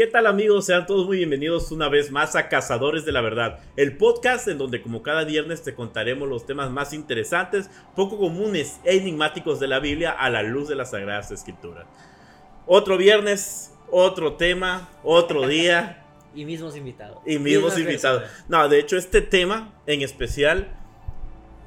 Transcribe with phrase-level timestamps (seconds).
[0.00, 0.64] ¿Qué tal amigos?
[0.64, 4.56] Sean todos muy bienvenidos una vez más a Cazadores de la Verdad, el podcast en
[4.56, 9.68] donde como cada viernes te contaremos los temas más interesantes, poco comunes e enigmáticos de
[9.68, 11.84] la Biblia a la luz de las Sagradas Escrituras.
[12.66, 16.02] Otro viernes, otro tema, otro día.
[16.34, 17.18] y mismos invitados.
[17.26, 18.22] Y mismos invitados.
[18.48, 20.68] No, de hecho este tema en especial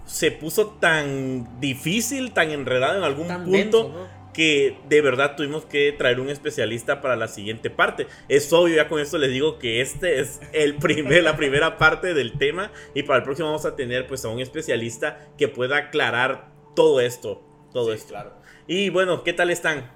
[0.05, 6.19] se puso tan difícil, tan enredado en algún punto que de verdad tuvimos que traer
[6.19, 8.07] un especialista para la siguiente parte.
[8.27, 12.13] Es obvio, ya con esto les digo que este es el primer, la primera parte
[12.13, 15.77] del tema y para el próximo vamos a tener pues a un especialista que pueda
[15.77, 18.09] aclarar todo esto, todo esto.
[18.09, 18.33] Claro.
[18.67, 19.91] Y bueno, ¿qué tal están?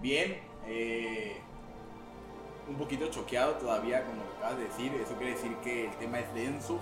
[0.00, 1.36] Bien, eh,
[2.68, 4.92] un poquito choqueado todavía con lo que acabas de decir.
[5.02, 6.78] Eso quiere decir que el tema es denso,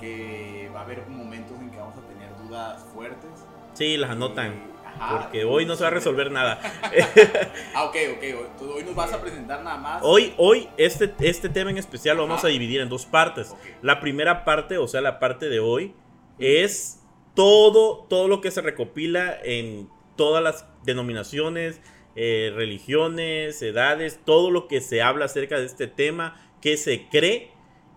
[0.00, 3.30] que va a haber momentos en que vamos a tener dudas fuertes.
[3.74, 4.73] Sí, las anotan
[5.10, 6.60] porque hoy no se va a resolver nada.
[7.74, 8.62] ah, ok, ok.
[8.74, 10.02] Hoy nos vas a presentar nada más.
[10.02, 13.54] Hoy, hoy este, este tema en especial lo vamos a dividir en dos partes.
[13.82, 15.94] La primera parte, o sea, la parte de hoy,
[16.38, 17.00] es
[17.34, 21.80] todo, todo lo que se recopila en todas las denominaciones,
[22.16, 27.50] eh, religiones, edades, todo lo que se habla acerca de este tema, que se cree.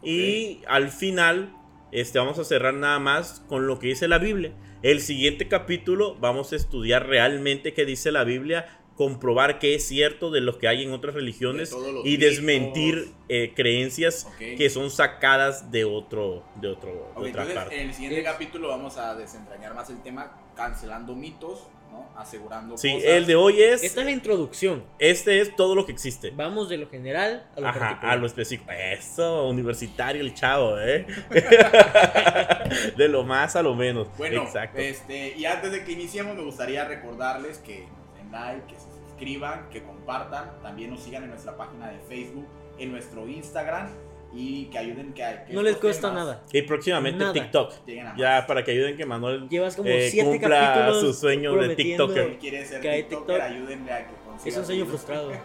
[0.04, 1.54] Y al final,
[1.92, 4.52] este, vamos a cerrar nada más con lo que dice la Biblia.
[4.84, 10.30] El siguiente capítulo vamos a estudiar realmente qué dice la Biblia, comprobar qué es cierto
[10.30, 15.86] de lo que hay en otras religiones y desmentir eh, creencias que son sacadas de
[15.86, 17.82] otro de otro otra parte.
[17.82, 21.68] En el siguiente capítulo vamos a desentrañar más el tema cancelando mitos
[22.16, 23.84] Asegurando sí, el de hoy es...
[23.84, 24.84] Esta es la introducción.
[24.98, 26.32] Este es todo lo que existe.
[26.32, 28.72] Vamos de lo general a lo Ajá, a lo específico.
[28.72, 31.06] Eso, universitario el chavo, ¿eh?
[32.98, 34.08] de lo más a lo menos.
[34.18, 34.80] Bueno, Exacto.
[34.80, 38.88] Este, y antes de que iniciemos me gustaría recordarles que nos den like, que se
[39.08, 40.60] suscriban, que compartan.
[40.64, 42.48] También nos sigan en nuestra página de Facebook,
[42.80, 43.90] en nuestro Instagram
[44.38, 46.44] y que ayuden que, que no les cuesta nada.
[46.54, 47.74] Y próximamente TikTok.
[48.18, 52.38] Ya para que ayuden que Manuel llevas como eh, cumpla su sueño de TikToker.
[52.38, 55.32] Quiere ser TikToker ayúdenle a que es un sueño frustrado.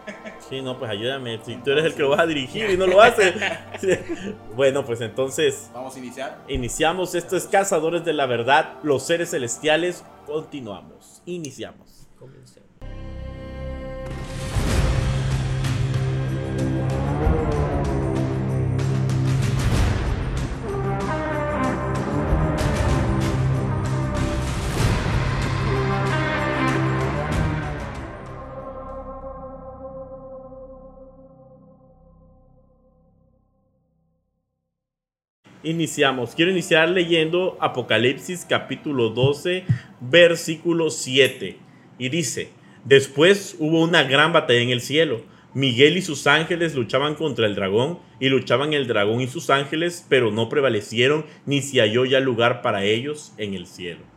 [0.49, 2.87] Sí no pues ayúdame si tú eres el que lo vas a dirigir y no
[2.87, 3.35] lo haces
[4.57, 6.45] bueno pues entonces vamos a iniciar.
[6.49, 12.09] iniciamos esto es Cazadores de la Verdad los seres celestiales continuamos iniciamos.
[12.19, 12.72] Comencemos.
[35.65, 36.35] Iniciamos.
[36.35, 39.65] Quiero iniciar leyendo Apocalipsis capítulo 12,
[40.01, 41.57] versículo 7.
[41.99, 42.51] Y dice,
[42.85, 45.23] después hubo una gran batalla en el cielo.
[45.55, 50.05] Miguel y sus ángeles luchaban contra el dragón, y luchaban el dragón y sus ángeles,
[50.09, 54.12] pero no prevalecieron, ni se halló ya lugar para ellos en el cielo.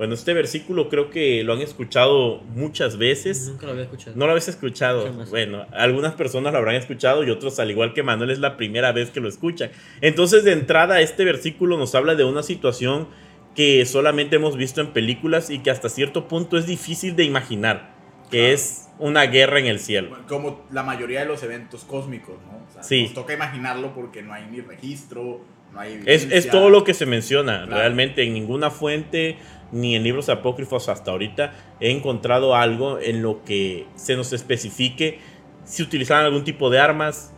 [0.00, 3.48] Bueno, este versículo creo que lo han escuchado muchas veces.
[3.48, 4.16] Nunca lo había escuchado.
[4.16, 5.12] No lo habéis escuchado.
[5.28, 8.92] Bueno, algunas personas lo habrán escuchado y otros, al igual que Manuel, es la primera
[8.92, 9.70] vez que lo escuchan.
[10.00, 13.08] Entonces, de entrada, este versículo nos habla de una situación
[13.54, 17.92] que solamente hemos visto en películas y que hasta cierto punto es difícil de imaginar,
[18.30, 20.16] que es una guerra en el cielo.
[20.26, 22.82] Como la mayoría de los eventos cósmicos, ¿no?
[22.82, 23.02] sí.
[23.02, 25.42] Nos toca imaginarlo porque no hay ni registro,
[25.74, 26.00] no hay...
[26.06, 29.36] Es, es, todo lo que se menciona, realmente en ninguna fuente
[29.72, 35.18] ni en libros apócrifos hasta ahorita he encontrado algo en lo que se nos especifique
[35.64, 37.32] si utilizaban algún tipo de armas,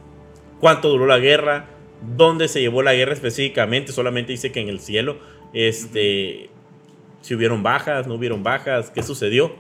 [0.61, 1.67] cuánto duró la guerra,
[2.17, 5.19] dónde se llevó la guerra específicamente, solamente dice que en el cielo,
[5.53, 6.49] este,
[7.21, 9.55] si hubieron bajas, no hubieron bajas, qué sucedió.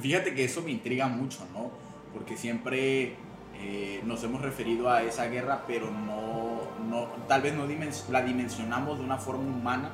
[0.00, 1.70] Fíjate que eso me intriga mucho, ¿no?
[2.14, 3.14] Porque siempre
[3.60, 7.66] eh, nos hemos referido a esa guerra, pero no, no tal vez no
[8.10, 9.90] la dimensionamos de una forma humana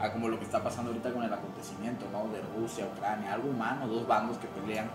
[0.00, 2.28] a como lo que está pasando ahorita con el acontecimiento, ¿no?
[2.32, 4.88] De Rusia, Ucrania, algo humano, dos bandos que pelean,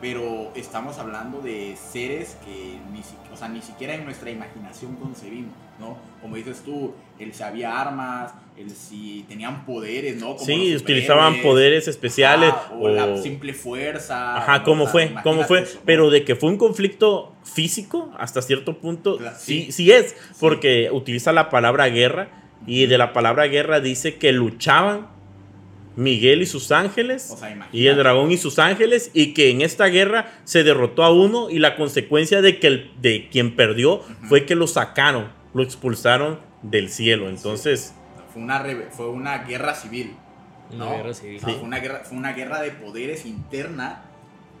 [0.00, 3.00] pero estamos hablando de seres que ni,
[3.32, 5.96] o sea, ni siquiera en nuestra imaginación concebimos, ¿no?
[6.20, 10.34] Como dices tú, el si había armas, el si tenían poderes, ¿no?
[10.34, 12.52] Como sí, utilizaban poderes especiales.
[12.78, 14.36] o, la simple fuerza.
[14.36, 15.14] Ajá, ¿cómo fue?
[15.22, 15.66] ¿Cómo fue?
[15.86, 20.90] pero de que fue un conflicto físico hasta cierto punto, sí, sí, sí es, porque
[20.92, 25.08] utiliza la palabra guerra y de la palabra guerra dice que luchaban
[25.96, 27.36] Miguel y sus ángeles
[27.70, 31.50] y el dragón y sus ángeles y que en esta guerra se derrotó a uno
[31.50, 36.40] y la consecuencia de que el, de quien perdió fue que lo sacaron, lo expulsaron
[36.62, 37.28] del cielo.
[37.28, 37.94] Entonces
[38.32, 40.14] fue una fue una guerra civil.
[40.72, 41.40] Una guerra civil.
[41.40, 44.04] fue, una guerra, fue una guerra de poderes interna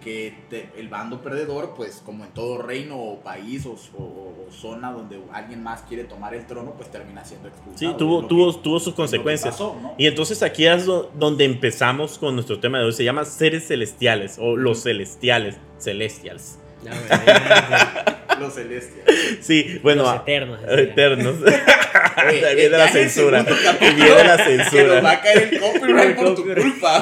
[0.02, 4.52] que te- el bando perdedor, pues como en todo reino o país o, o- o
[4.52, 7.92] zona donde alguien más quiere tomar el trono, pues termina siendo expulsado.
[7.92, 9.54] Sí, tuvo, tuvo, que- tuvo sus consecuencias.
[9.54, 9.94] pasó, ¿no?
[9.98, 12.92] Y entonces aquí es do- donde empezamos con nuestro tema de hoy.
[12.92, 15.56] Se llama seres celestiales o los celestiales.
[15.78, 16.58] Celestials.
[16.82, 19.38] No, güey, ya, Los celestiales.
[19.40, 20.02] Sí, bueno.
[20.04, 20.60] Los eternos.
[20.68, 21.34] Eternos.
[21.42, 21.56] Oye,
[22.46, 23.42] Ahí viene la censura.
[23.80, 25.10] viene la nos va censura.
[25.10, 27.00] a caer el copyright por tu culpa.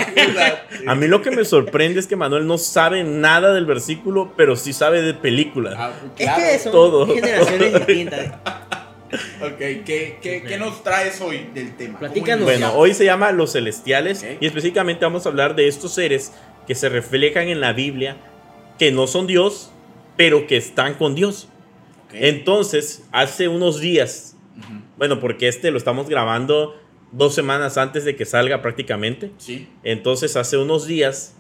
[0.87, 4.57] A mí lo que me sorprende es que Manuel no sabe nada del versículo, pero
[4.57, 5.75] sí sabe de películas.
[5.77, 6.43] ah, Es claro.
[6.43, 7.07] que son todo.
[7.15, 8.27] generaciones distintas.
[9.43, 11.99] Ok, ¿qué, qué, qué nos traes hoy del tema?
[11.99, 12.45] ¿Cómo Platícanos.
[12.45, 16.33] Bueno, hoy se llama Los Celestiales y específicamente vamos a hablar de estos seres
[16.67, 18.17] que se reflejan en la Biblia,
[18.81, 19.71] que no son Dios,
[20.17, 21.51] pero que están con Dios.
[22.15, 24.39] Entonces, hace unos días,
[24.97, 26.81] bueno, porque este lo estamos grabando
[27.13, 29.33] dos semanas antes de que salga prácticamente.
[29.37, 29.69] Sí.
[29.83, 31.37] Entonces, hace unos días,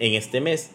[0.00, 0.72] en este mes,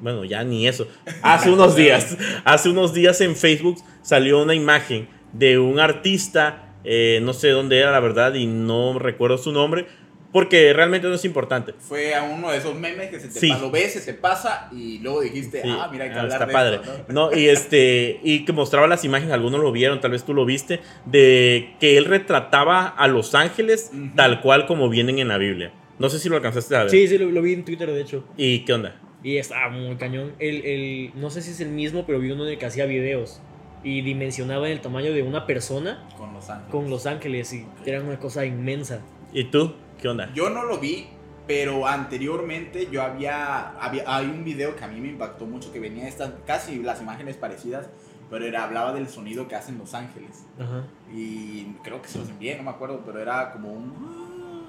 [0.00, 0.86] bueno, ya ni eso,
[1.20, 7.18] hace unos días, hace unos días en Facebook salió una imagen de un artista, eh,
[7.24, 9.88] no sé dónde era la verdad y no recuerdo su nombre,
[10.32, 11.74] porque realmente no es importante.
[11.78, 13.48] Fue a uno de esos memes que se te Sí.
[13.48, 16.20] pasa, lo ves, se te pasa y luego dijiste, Sí, ah, mira, hay que ah,
[16.22, 16.76] hablar está de padre.
[16.76, 17.30] esto, ¿no?
[17.30, 20.44] No, y este, y que mostraba las imágenes, algunos lo vieron, tal vez tú lo
[20.44, 24.10] viste, de que él retrataba a los ángeles Ujú.
[24.16, 25.72] tal cual como vienen en la Biblia.
[25.98, 26.90] No sé si lo alcanzaste a ver.
[26.90, 28.24] Sí, sí, lo, lo vi en Twitter, de hecho.
[28.36, 28.96] ¿Y qué onda?
[29.22, 30.32] Y estaba muy cañón.
[30.38, 32.86] El, el, no sé si es el mismo, pero vi uno en el que hacía
[32.86, 33.42] videos.
[33.84, 36.70] Y dimensionaba el tamaño de una persona Con Los Ángeles.
[36.70, 37.52] con Los Ángeles.
[37.52, 39.00] Y era una cosa inmensa.
[39.34, 39.74] ¿Y tú?
[40.00, 40.30] ¿Qué onda?
[40.34, 41.08] Yo no lo vi,
[41.46, 45.80] pero anteriormente yo había, había hay un video que a mí me impactó mucho que
[45.80, 47.88] venía estas casi las imágenes parecidas,
[48.30, 50.84] pero era hablaba del sonido que hacen Los Ángeles Ajá.
[51.12, 54.60] y creo que se los envié, no me acuerdo, pero era como un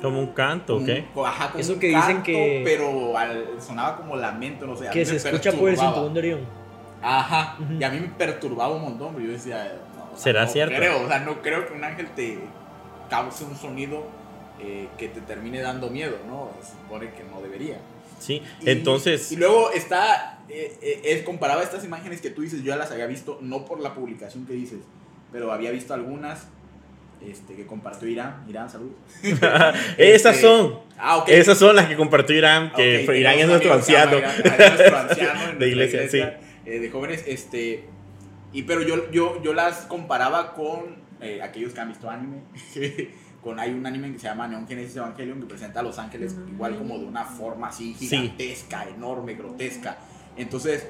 [0.00, 0.88] Como un canto, ¿ok?
[1.14, 4.74] un- ajá, como Eso un que dicen canto, que- pero al- sonaba como lamento, no
[4.74, 6.40] sé, Que se escucha por el cinturón de Orión.
[7.02, 10.44] Ajá, y a mí me perturbaba un montón, pero yo decía, no, o sea, ¿Será
[10.46, 10.74] no cierto?
[10.76, 12.38] Creo, o sea, no creo que un ángel te
[13.08, 14.04] cause un sonido
[14.62, 16.50] eh, que te termine dando miedo, ¿no?
[16.62, 17.78] Se supone que no debería.
[18.18, 22.60] Sí, Y- entonces, Y luego está, eh, eh, es comparaba estas imágenes que tú dices,
[22.60, 24.80] yo ya las había visto, no por la publicación que dices,
[25.32, 26.48] pero había visto algunas
[27.26, 28.44] este, que compartió Irán.
[28.48, 28.94] Irán, saludos.
[29.98, 31.28] esas Este, son, Ah, ok.
[31.28, 34.18] esas son las que compartió Irán, que Ok, fue- Irán es nuestro anciano.
[34.18, 37.84] Irán, es nuestro anciano De nuestra iglesia, eh, de jóvenes, este,
[38.54, 42.38] y pero yo, yo, yo las comparaba con eh, aquellos que han visto anime,
[43.42, 46.36] con hay un anime que se llama Neon Genesis Evangelion que presenta a los ángeles
[46.48, 48.08] igual como de una forma así Sí.
[48.08, 49.96] gigantesca, enorme, grotesca.
[50.36, 50.86] Entonces,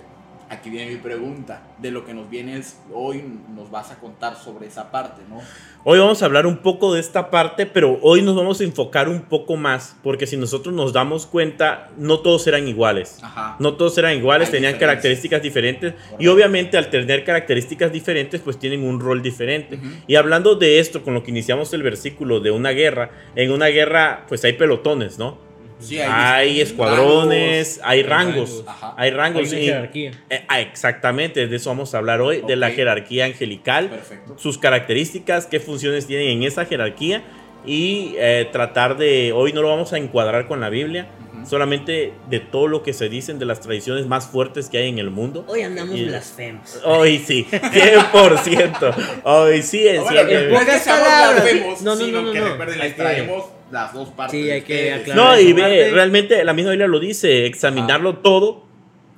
[0.51, 3.23] aquí viene mi pregunta, de lo que nos vienes hoy
[3.55, 5.41] nos vas a contar sobre esa parte, ¿no?
[5.85, 9.09] Hoy vamos a hablar un poco de esta parte, pero hoy nos vamos a enfocar
[9.09, 13.19] un poco más, porque si nosotros nos damos cuenta, no todos eran iguales.
[13.23, 13.57] Ajá.
[13.61, 14.89] No todos eran iguales, Hay tenían diferencias.
[14.91, 16.33] características diferentes y Correcto.
[16.35, 19.77] obviamente al tener características diferentes pues tienen un rol diferente.
[19.77, 19.87] Ujú.
[20.09, 23.67] Y hablando de esto, con lo que iniciamos el versículo de una guerra, en una
[23.69, 25.39] guerra pues hay pelotones, ¿no?
[25.81, 28.95] Sí, Hay escuadrones, hay rangos, rangos.
[28.97, 29.43] Hay rangos.
[29.43, 30.11] Hay una y- jerarquía.
[30.31, 34.37] eh, ah, exactamente, de eso vamos a hablar hoy, de la jerarquía angelical, Perfecto.
[34.39, 37.23] sus características, qué funciones tienen en esa jerarquía
[37.67, 41.09] y eh, tratar de, hoy no lo vamos a encuadrar con la Biblia,
[41.49, 44.99] solamente de todo lo que se dicen de las tradiciones más fuertes que hay en
[44.99, 45.45] el mundo.
[45.49, 46.79] Hoy andamos Y- blasfemos.
[46.85, 48.95] Hoy sí, 100%.
[49.25, 52.49] Hoy sí, en Bueno, cierto- en no es no, no, no, no, que no.
[52.51, 54.41] recuerden, Hay les traemos las dos partes.
[54.41, 55.17] Sí, hay que aclarar.
[55.37, 58.65] No, y ve, realmente la misma Biblia lo dice, examinarlo todo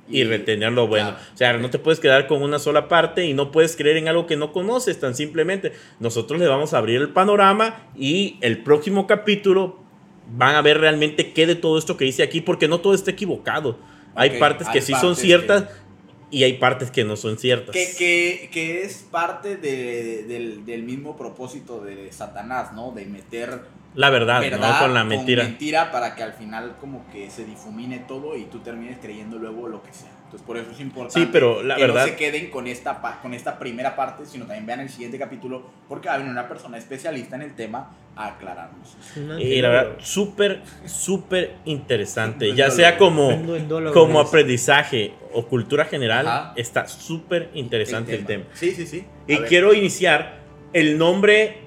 [0.09, 1.09] y, retener lo bueno.
[1.11, 1.25] claro.
[1.33, 4.07] O sea, no te puedes quedar con una sola parte y no puedes creer en
[4.07, 5.71] algo que no conoces tan simplemente.
[5.99, 9.79] Nosotros le vamos a abrir el panorama y el próximo capítulo
[10.35, 13.11] van a ver realmente qué de todo esto que dice aquí, porque no todo está
[13.11, 13.77] equivocado.
[14.15, 15.65] Hay partes que hay sí son ciertas
[16.29, 17.73] y hay partes que no son ciertas.
[17.73, 22.91] Que, que, que es parte de- del, del mismo propósito de Satanás, ¿no?
[22.91, 23.61] De meter
[23.95, 24.79] La verdad, verdad ¿no?
[24.79, 25.43] Con la mentira.
[25.43, 29.67] mentira para que al final como que se difumine todo y tú termines creyendo luego
[29.67, 30.09] lo que sea.
[30.25, 32.99] Entonces por eso es importante Sí, pero la que verdad- no se queden con esta,
[33.21, 36.47] con esta primera parte, sino también vean el siguiente capítulo porque va a venir una
[36.47, 38.97] persona especialista en el tema a aclararnos.
[39.39, 42.53] Y la verdad, súper, súper interesante.
[42.55, 43.39] Ya sea como,
[43.93, 46.53] como aprendizaje o cultura general, Ajá.
[46.55, 48.45] está súper interesante el tema.
[48.53, 49.05] Sí, sí, sí.
[49.27, 49.49] Y A ver.
[49.49, 50.39] quiero iniciar,
[50.73, 51.57] el nombre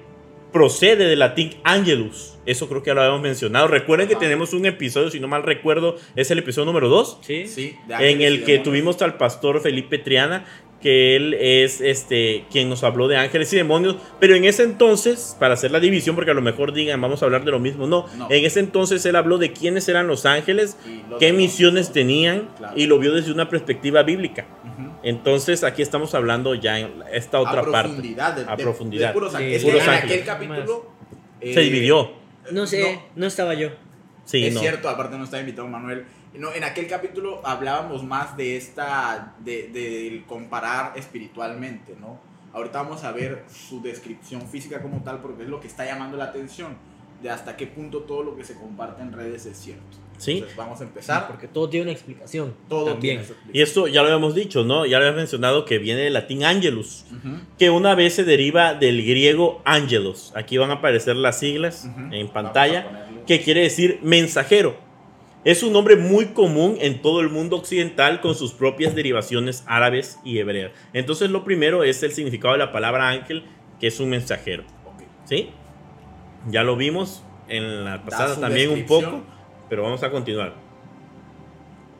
[0.57, 2.33] procede del latín angelus.
[2.47, 3.67] Eso creo que ya lo habíamos mencionado.
[3.67, 7.45] Recuerden que tenemos un episodio, si no mal recuerdo, es el episodio número 2, Sí.
[7.47, 10.45] Sí, de en el que tuvimos al pastor Felipe Triana,
[10.81, 15.35] que él es este quien nos habló de ángeles y demonios, pero en ese entonces,
[15.39, 17.87] para hacer la división, porque a lo mejor digan, vamos a hablar de lo mismo,
[17.87, 18.27] no, No.
[18.29, 20.77] en ese entonces él habló de quiénes eran los ángeles,
[21.09, 22.73] los qué misiones tenían Claro.
[22.77, 24.45] y lo vio desde una perspectiva bíblica.
[25.03, 27.89] Entonces aquí estamos hablando ya en esta otra a parte.
[27.89, 29.07] profundidad, de, A de- profundidad.
[29.09, 29.57] de puros Sí, ángeles.
[29.57, 30.13] Es puros que en ángeles.
[30.13, 30.91] aquel capítulo
[31.41, 32.11] Se eh, dividió.
[32.51, 33.69] No sé, no, estaba yo.
[34.25, 34.59] Sí, es no.
[34.59, 36.05] cierto, aparte no está invitado Manuel.
[36.37, 42.19] No, en aquel capítulo hablábamos más de esta, de, de comparar espiritualmente, ¿no?
[42.53, 46.17] Ahorita vamos a ver su descripción física como tal porque es lo que está llamando
[46.17, 46.75] la atención
[47.21, 49.97] de hasta qué punto todo lo que se comparte en redes es cierto.
[50.17, 50.33] Sí.
[50.33, 51.27] Entonces vamos a empezar.
[51.27, 52.55] Porque todo tiene una explicación.
[52.67, 53.21] todo también.
[53.23, 54.85] tiene su Y esto ya lo habíamos dicho, ¿no?
[54.85, 57.37] Ya lo habíamos mencionado que viene del latín angelus, Ujú.
[57.59, 60.31] que una vez se deriva del griego angelos.
[60.35, 61.99] Aquí van a aparecer las siglas Ujú.
[61.99, 64.86] en Vamos a pantalla, que quiere decir mensajero.
[65.47, 70.19] Es un nombre muy común en todo el mundo occidental con sus propias derivaciones árabes
[70.25, 70.73] y hebreas.
[70.91, 73.45] Entonces lo primero es el significado de la palabra ángel,
[73.79, 74.65] que es un mensajero.
[75.23, 75.51] ¿Sí?
[76.49, 79.23] Ya lo vimos en la pasada también un poco,
[79.69, 80.53] pero vamos a continuar.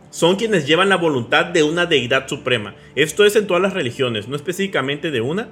[0.10, 2.76] Son quienes llevan la voluntad de una deidad suprema.
[2.96, 5.48] Esto es en todas las religiones, no específicamente de una,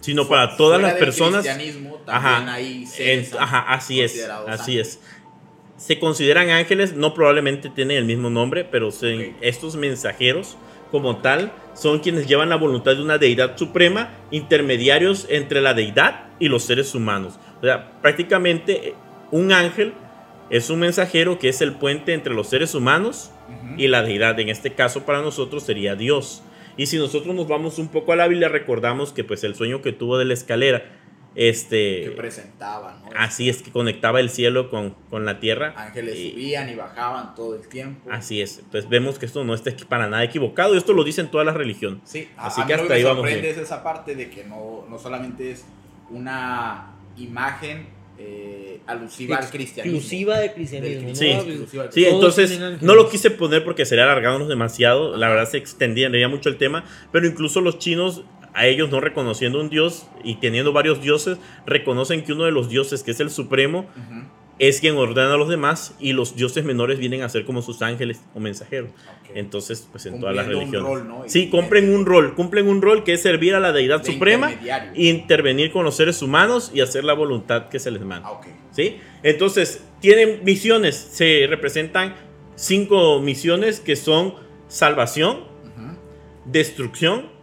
[0.00, 1.42] sino para todas las personas.
[1.44, 5.00] cristianismo también Ajá, hay En- ajá, así es, así es.
[5.76, 10.56] Se consideran ángeles, no probablemente tienen el mismo nombre, pero se- estos mensajeros
[10.90, 16.28] como tal son quienes llevan la voluntad de una deidad suprema, intermediarios entre la deidad
[16.38, 17.38] y los seres humanos.
[17.60, 18.94] O sea, prácticamente eh,
[19.32, 19.92] un ángel
[20.48, 23.32] es un mensajero que es el puente entre los seres humanos
[23.76, 24.38] y la deidad.
[24.40, 26.42] En este caso para nosotros sería Dios.
[26.78, 29.82] Y si nosotros nos vamos un poco a la Biblia, recordamos que pues el sueño
[29.82, 30.84] que tuvo de la escalera,
[31.36, 33.10] este, que presentaban, ¿no?
[33.14, 35.74] Así es que conectaba el cielo con, con la tierra.
[35.76, 38.10] Ángeles Y- subían y bajaban todo el tiempo.
[38.10, 38.58] Así es.
[38.58, 40.74] Entonces vemos que esto no está para nada equivocado.
[40.74, 42.00] Y esto lo dicen todas las religiones.
[42.04, 43.44] Sí, a, Así a mí que lo hasta que ahí me vamos bien.
[43.44, 45.64] es esa parte de que no, no solamente es
[46.10, 47.86] una imagen
[48.18, 49.98] eh, alusiva al cristianismo.
[49.98, 51.14] Exclusiva de cristianismo.
[51.14, 51.36] Sí.
[51.90, 55.16] Sí, entonces no lo quise poner porque sería alargándonos demasiado.
[55.18, 56.84] La verdad se extendería mucho el tema.
[57.12, 58.22] Pero incluso los chinos,
[58.56, 61.36] a ellos no reconociendo un dios y teniendo varios dioses,
[61.66, 63.86] reconocen que uno de los dioses, que es el supremo,
[64.58, 67.82] es quien ordena a los demás y los dioses menores vienen a ser como sus
[67.82, 68.90] ángeles o mensajeros.
[69.34, 70.80] Entonces, pues en todas las religiones.
[70.80, 71.24] rol, ¿no?
[71.26, 74.50] Sí, cumplen un rol, cumplen un rol que es servir a la deidad de suprema,
[74.94, 78.26] intervenir con los seres humanos y hacer la voluntad que se les manda.
[78.26, 78.40] Ah.
[78.70, 78.96] ¿Sí?
[79.22, 82.14] Entonces, tienen misiones, se representan
[82.54, 84.34] cinco misiones que son
[84.68, 85.44] salvación,
[86.46, 87.36] destrucción.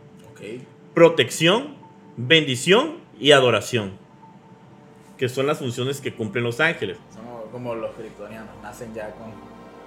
[0.94, 1.76] Protección,
[2.18, 3.94] bendición y adoración.
[5.18, 6.98] Que son las funciones que cumplen los ángeles.
[7.14, 9.32] Somos como los kryptonianos, nacen ya con...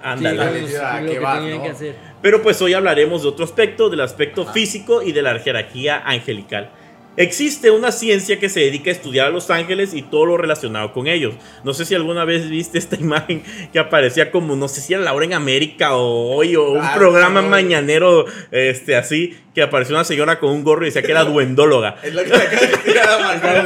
[0.02, 0.36] Ándale.
[0.36, 1.98] Dale, Sí, tío, ¿a lo qué que vas, tenían no?
[2.22, 4.52] Pero pues hoy hablaremos de otro aspecto, del aspecto Ajá.
[4.52, 6.70] físico y de la jerarquía angelical.
[7.16, 10.92] Existe una ciencia que se dedica a estudiar a los ángeles y todo lo relacionado
[10.92, 11.34] con ellos.
[11.64, 13.42] No sé si alguna vez viste esta imagen
[13.72, 16.92] que aparecía como, no sé si era Laura en América o hoy o un Ah,
[16.94, 17.48] programa no.
[17.48, 21.96] mañanero este, así, que apareció una señora con un gorro y decía que era duendóloga.
[22.02, 22.30] Es lo que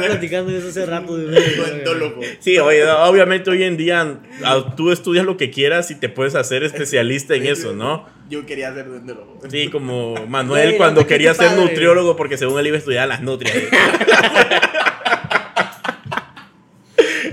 [0.07, 1.17] platicando de eso hace rato.
[1.17, 2.21] de- Duendólogo.
[2.39, 6.35] Sí, oye, obviamente hoy en día ah, tú estudias lo que quieras y te puedes
[6.35, 8.05] hacer especialista en eso, ¿no?
[8.31, 9.37] Yo quería ser duendólogo.
[9.49, 11.61] Sí, como Manuel cuando quería ser padre.
[11.61, 13.55] nutriólogo porque según él iba a estudiar las nutrias.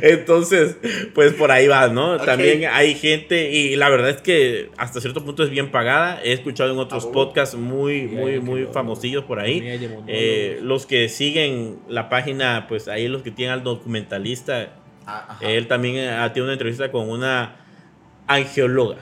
[0.00, 0.76] Entonces,
[1.14, 2.18] pues por ahí va, ¿no?
[2.18, 6.20] También hay gente y la verdad es que hasta cierto punto es bien pagada.
[6.22, 9.60] He escuchado en otros Ah, podcasts muy, Sí, muy, muy famosillos por ahí.
[10.06, 14.68] Eh, los que siguen la página, pues ahí los que tienen al documentalista,
[15.04, 15.50] Ah, ajá.
[15.50, 17.56] él también eh, tiene una entrevista con una
[18.28, 18.98] angeóloga.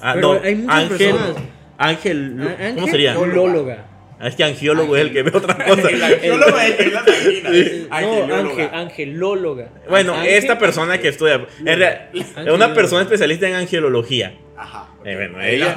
[0.00, 1.36] Ah, Pero no, hay muchas ángel, personas.
[1.78, 3.14] ángel, Á- ¿cómo sería?
[4.20, 5.88] Ah, Es que angiólogo es el que ve otra cosa.
[5.90, 7.50] El arqueólogo es el asesino.
[7.50, 8.38] No, Angelóloga.
[8.38, 9.68] ángel, angelóloga.
[9.88, 14.34] Bueno, Ángel- esta persona que estudia, en real- es una persona especialista en angelología.
[14.56, 14.88] Ajá.
[15.04, 15.74] Eh, bueno, Ella-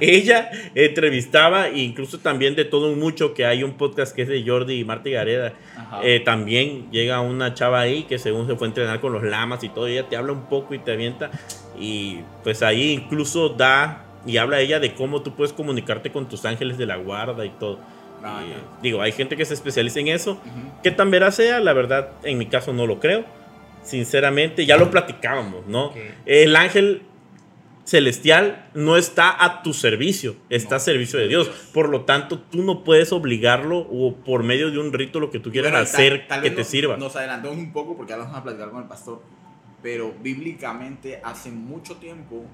[0.00, 4.42] ella- entrevistaba, incluso también de todo un mucho, que hay un podcast que es de
[4.44, 5.52] Jordi y Marta Gareda.
[5.76, 6.00] Ajá.
[6.02, 9.62] Eh, también llega una chava ahí que según se fue a entrenar con los lamas
[9.62, 11.30] y todo, ella te habla un poco y te avienta.
[11.78, 16.44] Y pues ahí incluso da y habla ella de cómo tú puedes comunicarte con tus
[16.44, 17.78] ángeles de la guarda y todo.
[18.24, 18.56] Ah, Y, ya.
[18.82, 20.32] digo, hay gente que se especializa en eso.
[20.32, 20.82] Ujú.
[20.82, 23.24] Que tan veraz sea, la verdad, en mi caso no lo creo.
[23.82, 25.86] Sinceramente, ya lo platicábamos, ¿no?
[25.86, 25.96] Ok.
[26.24, 27.02] El ángel
[27.84, 31.46] celestial no está a tu servicio, está No, a servicio de Dios.
[31.46, 31.56] Dios.
[31.72, 35.38] Por lo tanto, tú no puedes obligarlo o por medio de un rito lo que
[35.38, 36.96] tú quieras Bueno, y tal- hacer tal que te sirva.
[36.96, 39.22] Nos adelantamos un poco porque ahora vamos a platicar con el pastor.
[39.82, 42.44] Pero bíblicamente hace mucho tiempo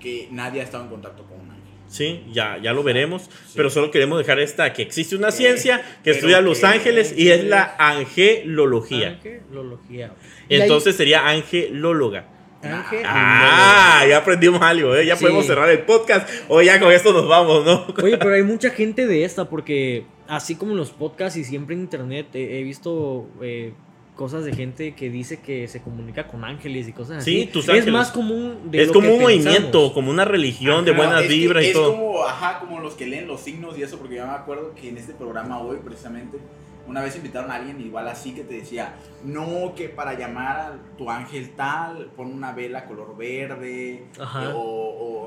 [0.00, 1.62] que nadie ha estado en contacto con un ángel.
[1.88, 3.22] Sí, ya, ya lo veremos.
[3.24, 3.52] Sí.
[3.54, 7.14] Pero solo queremos dejar esta: que existe una ciencia que pero estudia los que- ángeles
[7.16, 9.08] y es la angelología.
[9.10, 10.12] Angelología.
[10.48, 12.26] Entonces sería angelóloga.
[12.62, 15.04] Ángel- Ah, ya aprendimos algo, ¿eh?
[15.04, 15.22] Ya Sí.
[15.24, 16.28] podemos cerrar el podcast.
[16.48, 17.86] O ya con esto nos vamos, ¿no?
[18.02, 21.74] Oye, pero hay mucha gente de esta porque así como en los podcasts y siempre
[21.74, 23.72] en internet he, he visto eh,
[24.16, 27.50] cosas de gente que dice que se comunica con ángeles y cosas Sí, así.
[27.52, 27.92] tus es ángeles.
[27.92, 31.28] más común de Es lo como que un movimiento, como una religión de buenas es
[31.28, 31.92] que vibras y es todo.
[31.92, 34.90] como, ajá, como los que leen los signos y eso, porque yo me acuerdo que
[34.90, 36.38] en este programa hoy, precisamente,
[36.86, 40.78] una vez invitaron a alguien igual así que te decía, no, que para llamar a
[40.98, 44.50] tu ángel tal, pon una vela color verde, Ajá.
[44.54, 44.60] o,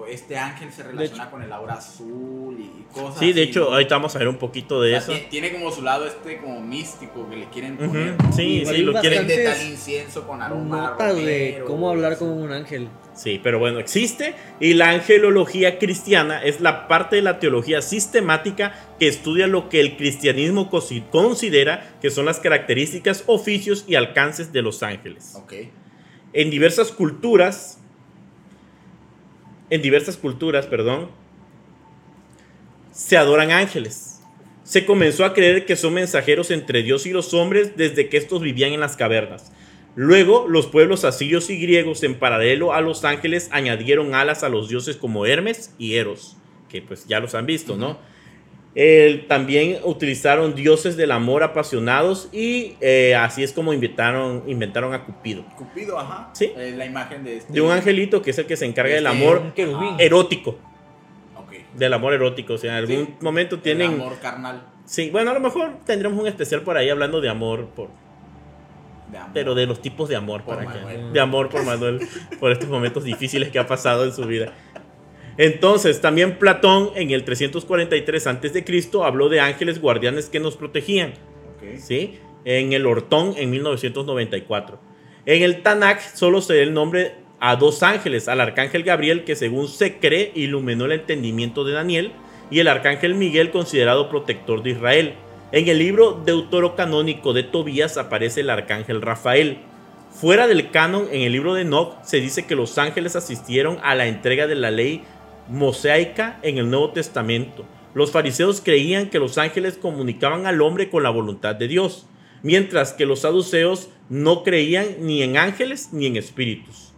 [0.01, 3.49] o este ángel se relaciona hecho- con el aura azul y cosas Sí, de así,
[3.49, 3.71] hecho, ¿no?
[3.73, 5.11] ahorita vamos a ver un poquito O de sea, eso.
[5.13, 8.31] tie- Tiene como su lado este como místico que le quieren poner, ¿no?
[8.33, 9.25] Sí, sí, lo quieren.
[9.27, 12.89] de tal incienso con aroma Notas de romero, cómo hablar con un ángel.
[13.15, 18.75] Sí, pero bueno, existe y la angelología cristiana es la parte de la teología sistemática
[18.99, 24.61] que estudia lo que el cristianismo considera que son las características, oficios y alcances de
[24.61, 25.33] los ángeles.
[25.35, 25.53] Ok.
[26.33, 27.79] En diversas culturas,
[29.69, 31.09] en diversas culturas, perdón,
[32.91, 34.21] se adoran ángeles.
[34.65, 38.41] Se comenzó a creer que son mensajeros entre Dios y los hombres desde que estos
[38.41, 39.53] vivían en las cavernas.
[39.95, 44.67] Luego, los pueblos asirios y griegos, en paralelo a los ángeles, añadieron alas a los
[44.67, 46.35] dioses como Hermes y Eros,
[46.69, 47.97] que pues ya los han visto, ¿no?
[48.75, 55.05] El- también utilizaron dioses del amor apasionados y eh, así es como inventaron, inventaron a
[55.05, 55.45] Cupido.
[55.55, 56.29] Cupido, ajá.
[56.33, 56.51] Sí.
[56.57, 57.53] Es la imagen de este.
[57.53, 59.43] De un angelito que es el que se encarga del Este, amor
[59.97, 60.57] erótico.
[61.37, 61.53] Ok.
[61.77, 62.55] Del amor erótico.
[62.55, 63.13] O sea, en algún Sí.
[63.21, 63.93] momento El tienen.
[63.93, 64.61] amor carnal.
[64.83, 67.87] Sí, bueno, a lo mejor tendremos un especial por ahí hablando de amor, por,
[69.11, 70.43] De pero de los tipos de amor.
[70.43, 71.99] Por para que- de amor por Manuel,
[72.39, 74.53] por estos momentos difíciles que ha pasado en su vida.
[75.37, 78.63] Entonces, también Platón en el 343 a.C.
[79.03, 81.13] habló de ángeles guardianes que nos protegían.
[81.77, 82.19] ¿sí?
[82.45, 84.79] En el Hortón en 1994.
[85.25, 89.35] En el Tanakh solo se da el nombre a dos ángeles, al arcángel Gabriel que
[89.35, 92.11] según se cree iluminó el entendimiento de Daniel
[92.49, 95.13] y el arcángel Miguel considerado protector de Israel.
[95.51, 99.59] En el libro deuterocanónico de Tobías aparece el arcángel Rafael.
[100.09, 103.93] Fuera del canon, en el libro de Enoch se dice que los ángeles asistieron a
[103.93, 105.03] la entrega de la ley
[105.47, 107.63] mosaica en el Nuevo Testamento.
[107.93, 112.07] Los fariseos creían que los ángeles comunicaban al hombre con la voluntad de Dios,
[112.41, 116.91] mientras que los saduceos no creían ni en ángeles ni en espíritus.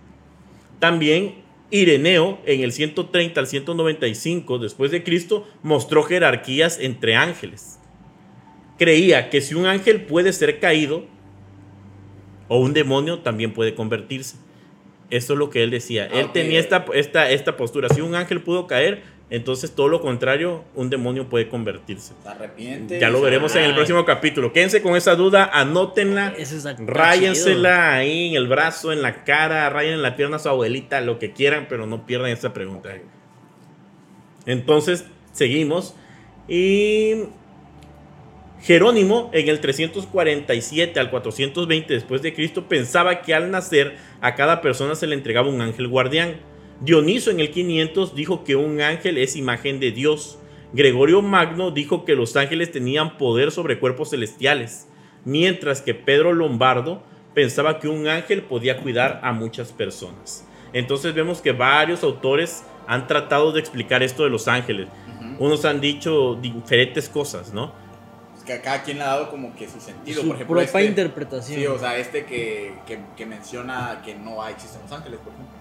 [0.79, 1.35] También
[1.69, 7.76] Ireneo en el 130 al 195 después de Cristo mostró jerarquías entre ángeles.
[8.77, 11.05] Creía que si un ángel puede ser caído
[12.47, 14.37] o un demonio también puede convertirse.
[15.09, 16.05] Eso es lo que él decía.
[16.05, 17.89] Él tenía esta, esta, esta postura.
[17.89, 22.13] Si un ángel pudo caer, entonces todo lo contrario, un demonio puede convertirse.
[22.23, 22.99] Se arrepiente.
[22.99, 24.53] Ya lo veremos en el próximo capítulo.
[24.53, 29.95] Quédense con esa duda, anótenla, está ráyensela ahí en el brazo, en la cara, rayen
[29.95, 32.89] en la pierna a su abuelita, lo que quieran, pero no pierdan esa pregunta.
[34.45, 35.93] Entonces, seguimos.
[36.47, 37.23] Y
[38.61, 44.61] Jerónimo, en el 347 al 420 después de Cristo, pensaba que al nacer a cada
[44.61, 46.37] persona se le entregaba un ángel guardián.
[46.81, 50.39] Dioniso en el 500 dijo que un ángel es imagen de Dios.
[50.73, 54.87] Gregorio Magno dijo que los ángeles tenían poder sobre cuerpos celestiales,
[55.23, 60.45] mientras que Pedro Lombardo pensaba que un ángel podía cuidar a muchas personas.
[60.73, 64.87] Entonces vemos que varios autores han tratado de explicar esto de los ángeles.
[65.39, 67.71] Unos han dicho diferentes cosas, ¿no?
[68.47, 70.21] Que cada quien le ha dado como que su sentido.
[70.21, 71.59] Su por ejemplo, propia este- interpretación.
[71.59, 75.55] Sí, o sea, este que, que, que menciona que no existen los ángeles, por ejemplo.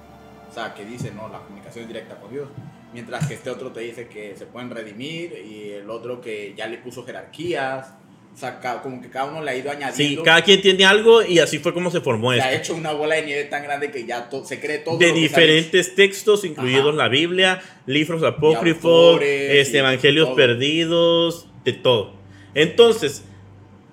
[0.48, 2.48] O sea, que dice, no, la comunicación es directa con Dios.
[2.94, 6.66] Mientras que este otro te dice que se pueden redimir y el otro que ya
[6.68, 7.92] le puso jerarquías.
[8.32, 10.22] O sea, como que cada uno le ha ido Sí, añadiendo.
[10.22, 12.72] cada quien tiene algo y así fue como se formó se ha esto.
[12.72, 14.98] hecho una bola de nieve tan grande que ya se cree todo.
[14.98, 16.96] De diferentes textos, incluidos Ajá.
[17.04, 22.15] la Biblia, libros apócrifos, autores, este, evangelios perdidos, de todo.
[22.56, 23.22] Entonces,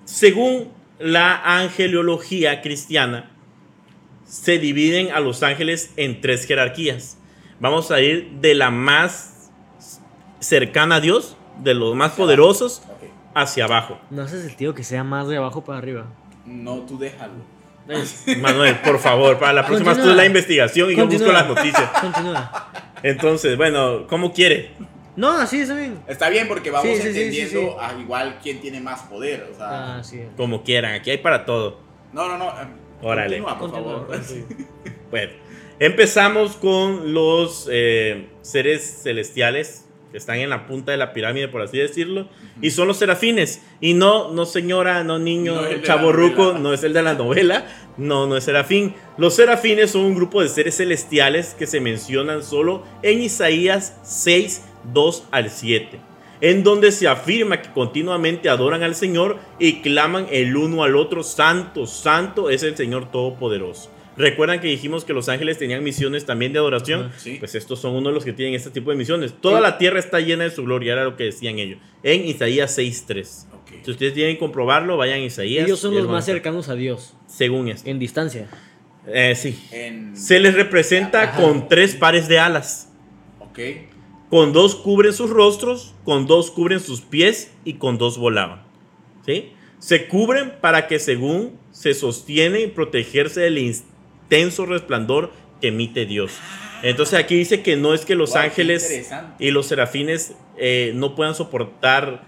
[0.06, 3.30] según la angelología cristiana,
[4.24, 7.18] se dividen a los ángeles en tres jerarquías.
[7.60, 9.50] Vamos a ir de la más
[10.40, 12.82] cercana a Dios, de los más Hacia poderosos,
[13.34, 14.00] hacia abajo.
[14.10, 16.06] No hace sentido que sea más de abajo para arriba.
[16.46, 17.34] No, tú déjalo.
[18.40, 20.12] Manuel, por favor, para la próxima Continúa.
[20.12, 21.32] tú la investigación y yo busco Continúa.
[21.42, 21.90] las noticias.
[22.00, 22.70] Continúa.
[23.02, 24.70] Entonces, bueno, ¿cómo quiere?
[25.16, 25.98] No, así está bien.
[26.08, 27.76] Está bien porque vamos Sí, sí, sí, sí, entendiendo sí.
[27.80, 29.48] a igual quién tiene más poder.
[29.52, 30.20] O sea, Ah, sí.
[30.36, 31.78] Como quieran, aquí hay para todo.
[32.12, 32.48] no, no, no.
[32.48, 32.66] eh,
[33.02, 33.38] Órale.
[33.38, 34.20] Continúa, por Continúa, favor.
[35.10, 35.32] Bueno,
[35.78, 41.60] empezamos con los eh, seres celestiales que están en la punta de la pirámide, por
[41.60, 42.28] así decirlo,
[42.62, 43.60] y son los serafines.
[43.80, 48.26] Y no, no señora, no niño, No chaborruco, no es el de la novela, no,
[48.26, 48.94] no es serafín.
[49.18, 54.62] Los serafines son un grupo de seres celestiales que se mencionan solo en Isaías 6,
[54.92, 55.98] 2 al 7,
[56.40, 61.22] en donde se afirma que continuamente adoran al Señor y claman el uno al otro,
[61.22, 63.90] santo, santo es el Señor Todopoderoso.
[64.16, 67.10] Recuerdan que dijimos que los ángeles tenían misiones también de adoración.
[67.16, 67.36] Sí.
[67.40, 69.34] Pues estos son uno de los que tienen este tipo de misiones.
[69.40, 71.80] Toda la tierra está llena de su gloria, era lo que decían ellos.
[72.04, 73.46] En Isaías 6.3.
[73.52, 73.84] Ok.
[73.84, 75.66] Si ustedes quieren comprobarlo, vayan a Isaías.
[75.66, 77.90] Ellos son los más cercanos a Dios, Según esto.
[77.90, 78.48] en distancia.
[79.08, 79.58] Eh, sí.
[79.72, 80.16] En...
[80.16, 81.40] Se les representa Ajá.
[81.42, 82.92] con tres pares de alas.
[83.40, 83.58] Ok.
[84.34, 88.64] Con dos cubren sus rostros, con dos cubren sus pies y con dos volaban.
[89.24, 89.52] ¿Sí?
[89.78, 96.32] Se cubren para que según se sostiene y protegerse del intenso resplandor que emite Dios.
[96.82, 101.14] Entonces aquí dice que no es que los Wow, ángeles y los serafines eh, no
[101.14, 102.24] puedan soportar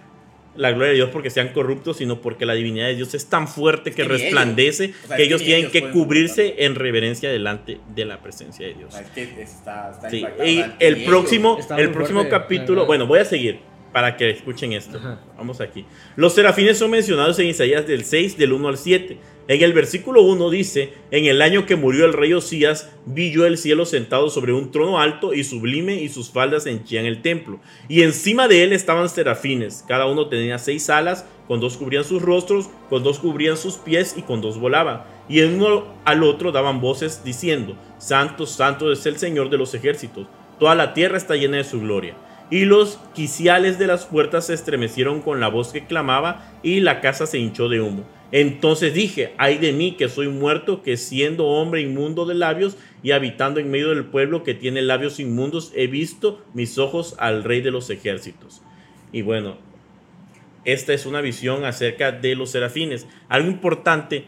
[0.57, 3.47] la gloria de Dios porque sean corruptos, sino porque la divinidad de Dios es tan
[3.49, 4.23] fuerte que que ni ellos.
[4.23, 8.67] resplandece O sea, que ellos tienen ellos que cubrirse en reverencia delante de la presencia
[8.67, 8.93] de O Dios.
[8.95, 10.51] sea, es que está, está Sí, impactante.
[10.51, 13.59] y el próximo, Está el próximo capítulo, bueno, voy a seguir
[13.97, 14.99] para que escuchen esto.
[14.99, 15.19] Ajá.
[15.39, 15.87] Vamos aquí.
[16.17, 19.17] Los serafines son mencionados en Isaías del 6, del 1 al 7.
[19.49, 23.47] En el versículo 1 dice, en el año que murió el rey Osías, vi yo
[23.47, 27.59] el cielo sentado sobre un trono alto y sublime y sus faldas henchían el templo.
[27.89, 32.21] Y encima de él estaban serafines, cada uno tenía seis alas, con dos cubrían sus
[32.21, 35.05] rostros, con dos cubrían sus pies y con dos volaban.
[35.27, 39.73] Y en uno al otro daban voces diciendo, Santo, Santo es el Señor de los
[39.73, 40.27] ejércitos,
[40.61, 42.15] toda la tierra está llena de su gloria.
[42.51, 47.01] Y los quiciales de las puertas se estremecieron con la voz que clamaba y la
[47.01, 48.05] casa se hinchó de humo.
[48.33, 53.13] Entonces dije, ay de mí que soy muerto, que siendo hombre inmundo de labios y
[53.13, 57.61] habitando en medio del pueblo que tiene labios inmundos, he visto mis ojos al rey
[57.61, 58.63] de los ejércitos.
[59.13, 59.57] Y bueno,
[60.65, 63.07] esta es una visión acerca de los serafines.
[63.29, 64.25] Algo importante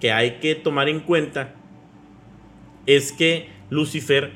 [0.00, 1.54] que hay que tomar en cuenta
[2.86, 4.32] es que Lucifer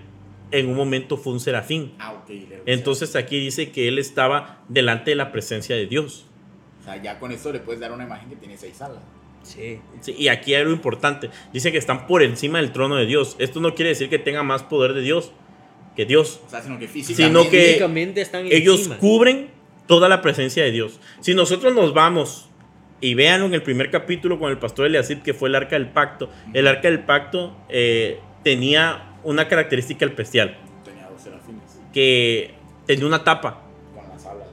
[0.51, 1.93] en un momento fue un serafín.
[1.99, 2.29] Ah, ok.
[2.29, 6.27] le- Entonces aquí dice que él estaba delante de la presencia de Dios.
[6.81, 9.03] O sea, ya con esto le puedes dar una imagen que tiene seis alas.
[9.43, 9.81] Sí.
[10.01, 11.31] Sí, y aquí hay algo importante.
[11.53, 13.37] Dice que están por encima del trono de Dios.
[13.39, 15.33] Esto no quiere decir que tengan más poder de Dios
[15.97, 16.41] que Dios.
[16.47, 17.39] O sea, sino que físicamente.
[17.41, 18.99] Sino que Físicamente están Ellos encima.
[18.99, 19.49] cubren
[19.87, 21.01] toda la presencia de Dios.
[21.21, 22.49] Si nosotros nos vamos
[23.01, 25.89] y vean en el primer capítulo con el pastor Eliasib, que fue el arca del
[25.89, 31.63] pacto, el arca del pacto eh, tenía una característica especial, Tenía dos serafines
[31.93, 32.55] que
[32.87, 33.63] tenía una tapa.
[33.95, 34.49] con las alas.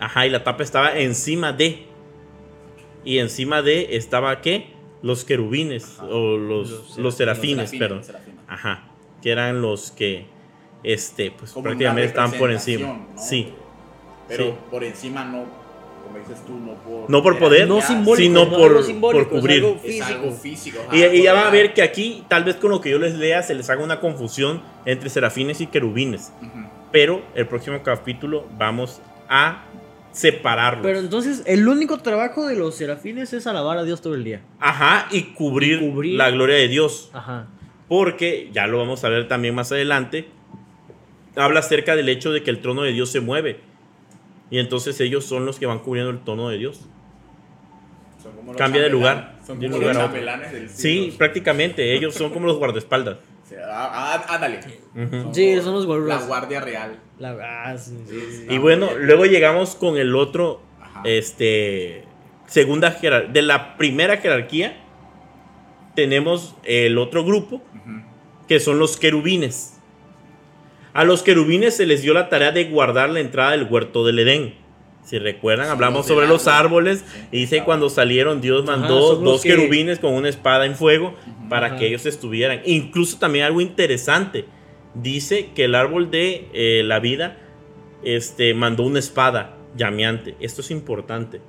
[0.00, 1.86] Ajá, y la tapa estaba encima de.
[3.04, 4.72] Y encima de estaba qué?
[5.02, 6.06] Los querubines Ajá.
[6.06, 8.04] o los, Los los, serafines, Serafines, perdón.
[8.04, 8.40] serafines.
[8.46, 8.84] Ajá,
[9.20, 10.26] que eran los que
[10.84, 13.06] este pues Como prácticamente estaban por encima.
[13.16, 13.52] Sí,
[14.28, 14.54] Pero Sí.
[14.70, 15.44] por encima no,
[16.02, 17.10] como dices tú, no por.
[17.10, 19.64] No por poder, No sino no por- algo simbólico, por es cubrir.
[19.64, 20.78] algo Es algo físico.
[20.90, 21.14] físico.
[21.14, 23.42] Y, ya van a ver que aquí, tal vez con lo que yo les lea,
[23.42, 26.32] se les haga una confusión entre serafines y querubines.
[26.90, 29.64] Pero el próximo capítulo vamos a
[30.12, 30.82] separarlos.
[30.84, 34.42] Pero entonces, el único trabajo de los serafines es alabar a Dios todo el día.
[34.60, 36.16] Ajá, y cubrir, Y cubrir.
[36.18, 37.08] la gloria de Dios.
[37.14, 37.46] Ajá.
[37.88, 40.28] Porque, ya lo vamos a ver también más adelante,
[41.34, 43.60] habla acerca del hecho de que el trono de Dios se mueve.
[44.52, 46.82] Y entonces ellos son los que van cubriendo el trono de Dios.
[48.22, 51.16] Son como los Cambia de lugar, Son como los lugar del Sí, siglo.
[51.18, 53.16] prácticamente, ellos son como los guardaespaldas.
[53.48, 54.60] Sí, ah, ah, ándale.
[55.32, 56.20] Sí, son los guardas.
[56.22, 56.98] La Guardia Real.
[57.18, 58.46] La, ah, sí, sí, sí.
[58.48, 61.02] Y bueno, luego llegamos con el otro, Ajá.
[61.04, 62.04] este,
[62.46, 64.80] segunda jerarquía, de la primera jerarquía,
[65.94, 67.60] tenemos el otro grupo,
[68.48, 69.71] que son los querubines.
[70.94, 74.18] A los querubines se les dio la tarea de guardar la entrada del huerto del
[74.18, 74.54] Edén.
[75.04, 76.86] Si recuerdan, hablamos sobre los árbol.
[76.88, 81.14] árboles y dice cuando salieron Dios mandó dos que- querubines con una espada en fuego
[81.48, 81.76] para Ajá.
[81.76, 82.60] que ellos estuvieran.
[82.64, 84.44] Incluso también algo interesante,
[84.94, 87.38] dice que el árbol de eh, la vida
[88.04, 90.36] este, mandó una espada llameante.
[90.40, 91.40] Esto es importante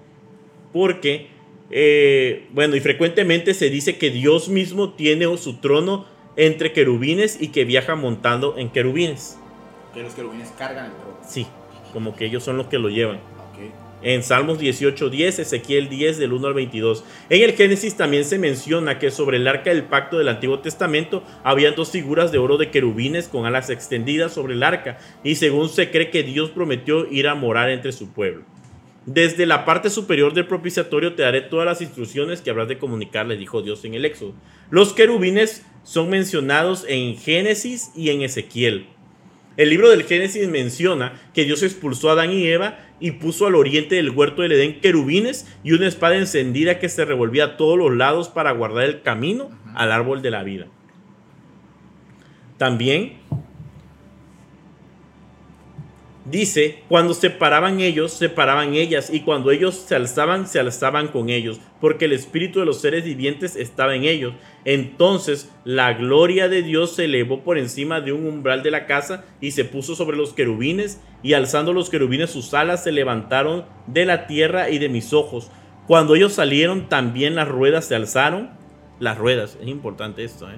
[0.72, 1.28] porque,
[1.70, 7.50] eh, bueno, y frecuentemente se dice que Dios mismo tiene su trono entre querubines y
[7.50, 9.38] que viaja montando en querubines.
[9.94, 11.18] Que los querubines cargan el trono.
[11.28, 11.48] Sí,
[11.92, 13.20] como que ellos son los que lo llevan.
[14.04, 17.06] En Salmos 18:10, Ezequiel 10 del 1 al 22.
[17.30, 21.24] En el Génesis también se menciona que sobre el arca del pacto del Antiguo Testamento
[21.44, 25.70] habían dos figuras de oro de querubines con alas extendidas sobre el arca y según
[25.70, 28.44] se cree que Dios prometió ir a morar entre su pueblo.
[29.06, 33.26] Desde la parte superior del propiciatorio te daré todas las instrucciones que habrás de comunicar,
[33.26, 34.34] le dijo Dios en el Éxodo.
[34.70, 38.88] Los querubines son mencionados en Génesis y en Ezequiel.
[39.56, 43.54] El libro del Génesis menciona que Dios expulsó a Adán y Eva y puso al
[43.54, 47.78] oriente del huerto del Edén querubines y una espada encendida que se revolvía a todos
[47.78, 50.68] los lados para guardar el camino al árbol de la vida.
[52.58, 53.18] También
[56.26, 61.10] Dice, cuando se paraban ellos, se paraban ellas, y cuando ellos se alzaban, se alzaban
[61.10, 64.34] con ellos, porque el espíritu de los seres vivientes estaba en ellos.
[64.64, 69.26] Entonces la gloria de Dios se elevó por encima de un umbral de la casa
[69.42, 74.06] y se puso sobre los querubines, y alzando los querubines sus alas se levantaron de
[74.06, 75.52] la tierra y de mis ojos.
[75.88, 78.52] Cuando ellos salieron, también las ruedas se alzaron.
[79.02, 80.56] Las ruedas, es importante esto, ¿eh?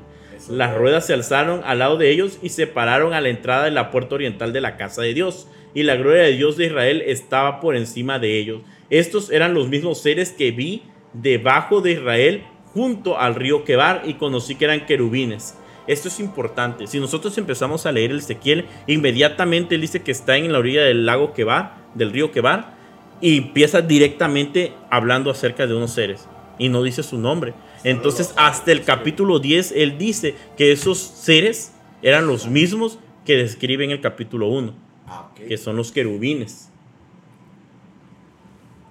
[0.49, 3.71] Las ruedas se alzaron al lado de ellos y se pararon a la entrada de
[3.71, 7.04] la puerta oriental de la casa de Dios y la gloria de Dios de Israel
[7.06, 8.64] estaba por encima de ellos.
[8.90, 10.82] Estos eran los mismos seres que vi
[11.14, 15.56] debajo de Israel junto al río Quebar y conocí que eran querubines.
[15.86, 16.88] Esto es importante.
[16.88, 20.82] Si nosotros empezamos a leer el Ezequiel, inmediatamente él dice que está en la orilla
[20.82, 22.74] del lago Quebar, del río Quebar,
[23.22, 27.54] y empieza directamente hablando acerca de unos seres y no dice su nombre.
[27.84, 33.84] Entonces, hasta el capítulo 10, él dice que esos seres eran los mismos que describe
[33.84, 34.85] en el capítulo 1.
[35.08, 36.70] Ah, que son los querubines.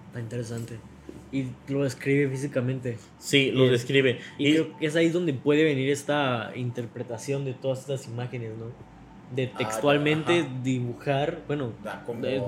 [0.09, 0.79] Está interesante.
[1.33, 2.97] Y lo describe físicamente.
[3.19, 4.21] Sí, lo describe.
[4.39, 8.67] Y, creo que es ahí donde puede venir esta interpretación de todas estas imágenes, ¿no?
[9.35, 11.73] De ah, textualmente dibujar, bueno,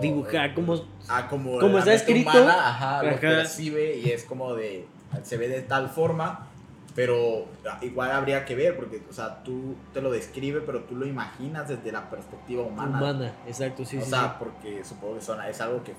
[0.01, 2.31] dibujar como, ah, como, está escrito.
[2.31, 4.85] ajá, lo percibe y es como de.
[5.25, 6.49] Se ve de tal forma
[6.97, 10.97] pero ah, igual habría que ver, porque, o sea, tú te lo describe, pero tú
[10.97, 12.97] lo imaginas desde la perspectiva humana.
[12.97, 13.99] Humana, exacto, sí.
[13.99, 15.93] O sea, porque supongo que es algo que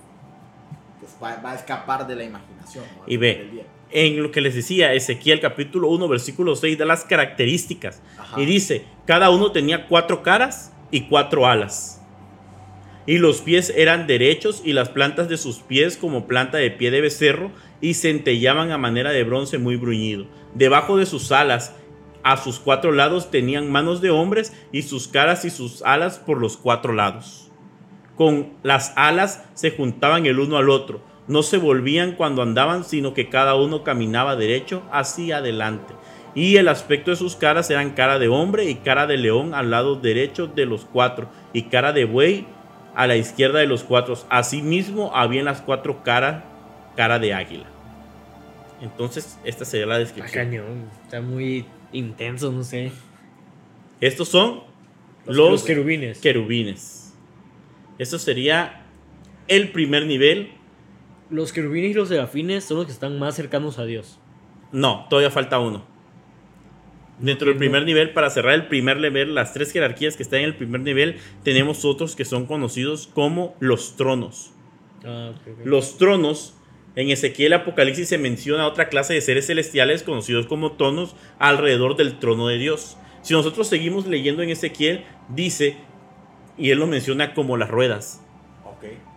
[1.21, 2.83] va, a escapar de la imaginación.
[3.05, 8.01] Y ve, en lo que les decía, Ezequiel capítulo 1, versículo 6, da las características.
[8.35, 11.97] Y dice, cada uno tenía cuatro caras y cuatro alas
[13.07, 16.91] y los pies eran derechos y las plantas de sus pies como planta de pie
[16.91, 20.25] de becerro y centellaban a manera de bronce muy bruñido.
[20.53, 21.75] Debajo de sus alas,
[22.23, 26.39] a sus cuatro lados tenían manos de hombres y sus caras y sus alas por
[26.39, 27.49] los cuatro lados.
[28.15, 33.13] Con las alas se juntaban el uno al otro, no se volvían cuando andaban, sino
[33.13, 35.93] que cada uno caminaba derecho hacia adelante.
[36.33, 39.71] Y el aspecto de sus caras eran cara de hombre y cara de león al
[39.71, 42.45] lado derecho de los cuatro, y cara de buey
[42.95, 44.15] a la izquierda de los cuatro.
[44.29, 46.43] Asimismo, había en las cuatro caras
[46.97, 47.67] cara de águila.
[48.81, 50.27] Entonces, esta sería la descripción.
[50.27, 52.91] Está cañón, está muy intenso, no sé.
[54.01, 54.63] Estos son
[55.25, 56.19] los, querubines.
[56.19, 57.15] querubines.
[57.97, 58.85] Esto sería
[59.47, 60.51] el primer nivel.
[61.29, 64.19] Los querubines y los serafines son los que están más cercanos a Dios.
[64.71, 65.85] No, todavía falta uno.
[67.19, 70.45] Dentro del primer nivel, para cerrar el primer nivel, las tres jerarquías que están en
[70.45, 74.51] el primer nivel, tenemos otros que son conocidos como los tronos.
[75.03, 75.31] Ah,
[75.63, 76.56] los tronos,
[76.97, 82.17] en Ezequiel Apocalipsis se menciona otra clase de seres celestiales conocidos como tronos alrededor del
[82.17, 82.97] trono de Dios.
[83.21, 85.77] Si nosotros seguimos leyendo en Ezequiel, dice,
[86.57, 88.23] y él lo menciona como las ruedas.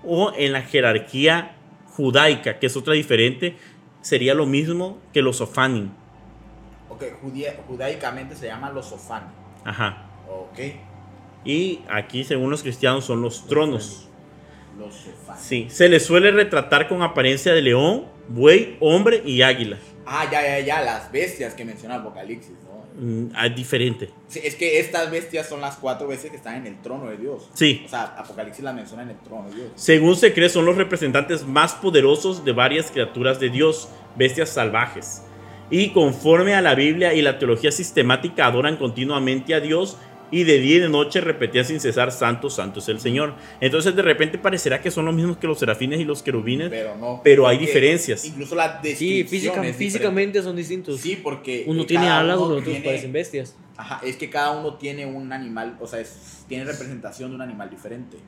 [0.04, 3.56] O en la jerarquía judaica, que es otra diferente,
[4.02, 5.90] sería lo mismo que los ofanim
[6.90, 7.04] Ok,
[7.66, 9.32] judaicamente se llama los sofán.
[9.64, 10.06] Ajá.
[10.28, 10.58] Ok.
[11.46, 14.09] Y aquí, según los cristianos, son los, tronos.
[15.38, 19.78] Sí, se les suele retratar con apariencia de león, buey, hombre y águila.
[20.06, 22.80] Ah, ya, ya, ya, las bestias que menciona Apocalipsis, ¿no?
[23.00, 24.10] Mm, es diferente.
[24.28, 27.16] Sí, es que estas bestias son las cuatro veces que están en el trono de
[27.16, 27.48] Dios.
[27.54, 27.82] Sí.
[27.86, 29.68] O sea, Apocalipsis las menciona en el trono de Dios.
[29.76, 35.22] Según se cree, son los representantes más poderosos de varias criaturas de Dios, bestias salvajes
[35.70, 39.96] y conforme a la Biblia y la teología sistemática adoran continuamente a Dios
[40.30, 43.34] y de día y de noche repetían sin cesar, santo, santo es el Señor.
[43.60, 46.96] Entonces de repente parecerá que son los mismos que los serafines y los querubines, pero
[46.96, 47.20] no.
[47.22, 48.24] Pero hay diferencias.
[48.24, 51.00] Incluso la Sí, físicamente son distintos.
[51.00, 53.56] Sí, porque uno tiene alas, los otros parecen bestias.
[53.76, 56.04] Ajá, es que cada uno tiene un animal, o sea,
[56.48, 58.18] tiene representación de un animal diferente.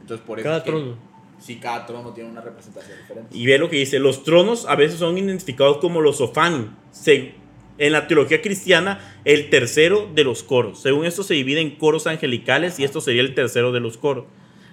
[0.00, 0.96] Entonces por eso cada trono
[1.44, 3.36] sí, cada trono tiene una representación diferente.
[3.36, 6.76] Y ve lo que dice, los tronos a veces son identificados como los sofán.
[7.76, 10.80] En la teología cristiana, el tercero de los coros.
[10.80, 14.26] Según esto se divide en coros angelicales y esto sería el tercero de los coros.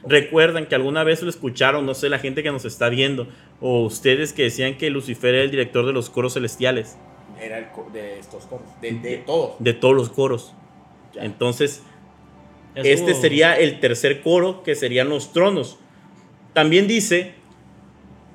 [0.03, 3.27] Recuerdan que alguna vez lo escucharon, no sé, la gente que nos está viendo,
[3.59, 6.97] o ustedes que decían que Lucifer era el director de los coros celestiales.
[7.39, 9.55] Era el de estos coros, de, todos.
[9.59, 10.53] De todos los coros.
[11.15, 11.83] Entonces,
[12.75, 15.77] este sería el tercer coro, que serían los tronos.
[16.53, 17.33] También dice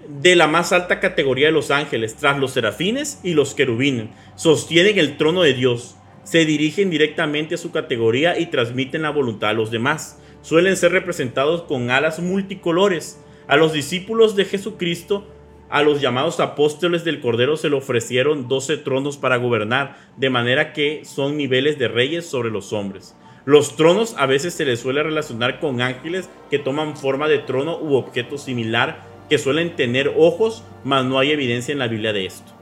[0.08, 4.98] de la más alta categoría de los ángeles, tras los serafines y los querubines, sostienen
[4.98, 9.54] el trono de Dios, se dirigen directamente a su categoría y transmiten la voluntad a
[9.54, 10.18] los demás.
[10.42, 13.20] suelen ser representados con alas multicolores.
[13.48, 15.26] A los discípulos de Jesucristo,
[15.68, 20.72] a los llamados apóstoles del Cordero se le ofrecieron 12 tronos para gobernar, de manera
[20.72, 23.16] que son niveles de reyes sobre los hombres.
[23.44, 27.78] Los tronos a veces se les suele relacionar con ángeles que toman forma de trono
[27.78, 32.26] u objeto similar, que suelen tener ojos, mas no hay evidencia en la Biblia de
[32.26, 32.52] esto.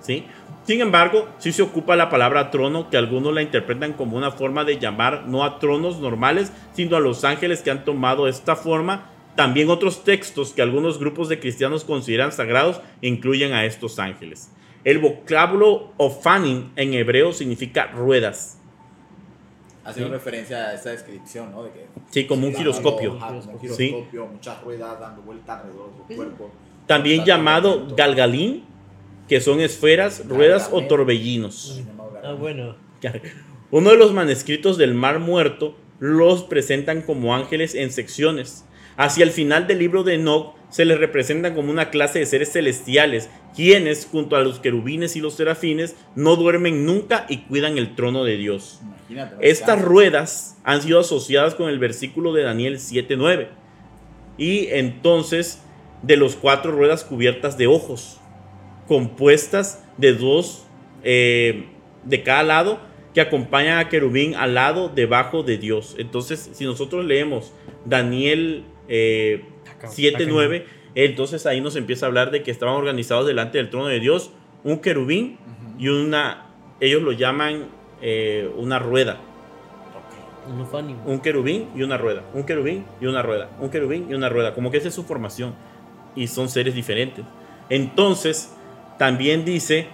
[0.00, 0.24] ¿Sí?
[0.64, 4.64] Sin embargo, sí se ocupa la palabra trono, que algunos la interpretan como una forma
[4.64, 9.10] de llamar no a tronos normales, sino a los ángeles que han tomado esta forma.
[9.34, 14.52] También otros textos que algunos grupos de cristianos consideran sagrados incluyen a estos ángeles.
[14.84, 18.59] El vocábulo ofanin en hebreo significa ruedas.
[19.90, 21.68] Haciendo referencia a esa descripción, ¿no?
[22.10, 23.12] sí, como un giroscopio.
[23.14, 26.50] un giroscopio, muchas ruedas dando vueltas alrededor de su cuerpo.
[26.86, 28.64] También llamado galgalín
[29.30, 31.80] que son esferas, ruedas o torbellinos.
[32.24, 32.74] Ah, bueno.
[33.70, 38.64] Uno de los manuscritos del Mar Muerto los presentan como ángeles en secciones.
[38.96, 42.52] Hacia el final del libro de Enoch se les representan como una clase de seres
[42.52, 47.94] celestiales, quienes, junto a los querubines y los serafines, no duermen nunca y cuidan el
[47.94, 48.80] trono de Dios.
[49.40, 53.48] Estas ruedas han sido asociadas con el versículo de Daniel 7:9.
[54.38, 55.60] Y entonces,
[56.02, 58.20] de los cuatro ruedas cubiertas de ojos
[58.90, 60.64] compuestas de dos
[61.04, 61.66] eh,
[62.04, 62.80] de cada lado
[63.14, 65.94] que acompañan a querubín al lado debajo de Dios.
[65.98, 67.52] Entonces, si nosotros leemos
[67.84, 69.44] Daniel eh,
[69.80, 74.00] 7.9, entonces ahí nos empieza a hablar de que estaban organizados delante del trono de
[74.00, 74.32] Dios
[74.64, 75.38] un querubín
[75.78, 76.46] y una,
[76.80, 77.68] ellos lo llaman
[78.02, 79.18] eh, una rueda.
[81.06, 82.24] Un querubín y una rueda.
[82.34, 83.50] Un querubín y una rueda.
[83.60, 84.52] Un querubín y una rueda.
[84.52, 85.54] Como que esa es su formación.
[86.16, 87.24] Y son seres diferentes.
[87.68, 88.52] Entonces,
[88.98, 89.86] también dice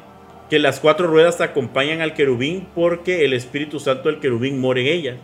[0.48, 4.86] que las cuatro ruedas acompañan al querubín porque el Espíritu Santo del querubín mora en
[4.86, 5.16] ellas.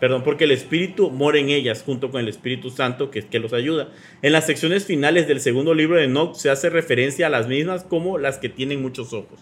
[0.00, 3.52] Perdón, porque el Espíritu mora en ellas junto con el Espíritu Santo que, que los
[3.52, 3.90] ayuda.
[4.22, 7.84] En las secciones finales del segundo libro de Enoch se hace referencia a las mismas
[7.84, 9.38] como las que tienen muchos ojos.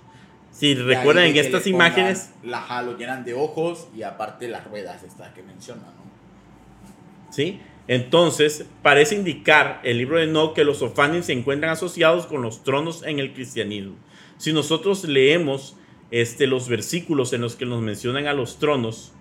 [0.51, 2.33] Si recuerdan en estas imágenes...
[2.43, 7.33] La jalo llenan de ojos y aparte las ruedas estas que mencionan, ¿no?
[7.33, 12.43] Sí, entonces, parece indicar el libro de No que los Ofanim se encuentran asociados con
[12.43, 13.95] los tronos en el cristianismo.
[14.37, 15.77] Si nosotros leemos
[16.11, 19.13] este, los versículos en los que nos mencionan a los tronos,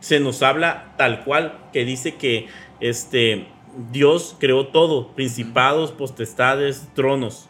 [0.00, 2.48] se nos habla tal cual que dice que
[2.80, 3.46] este,
[3.92, 7.48] Dios creó todo, principados, potestades, tronos.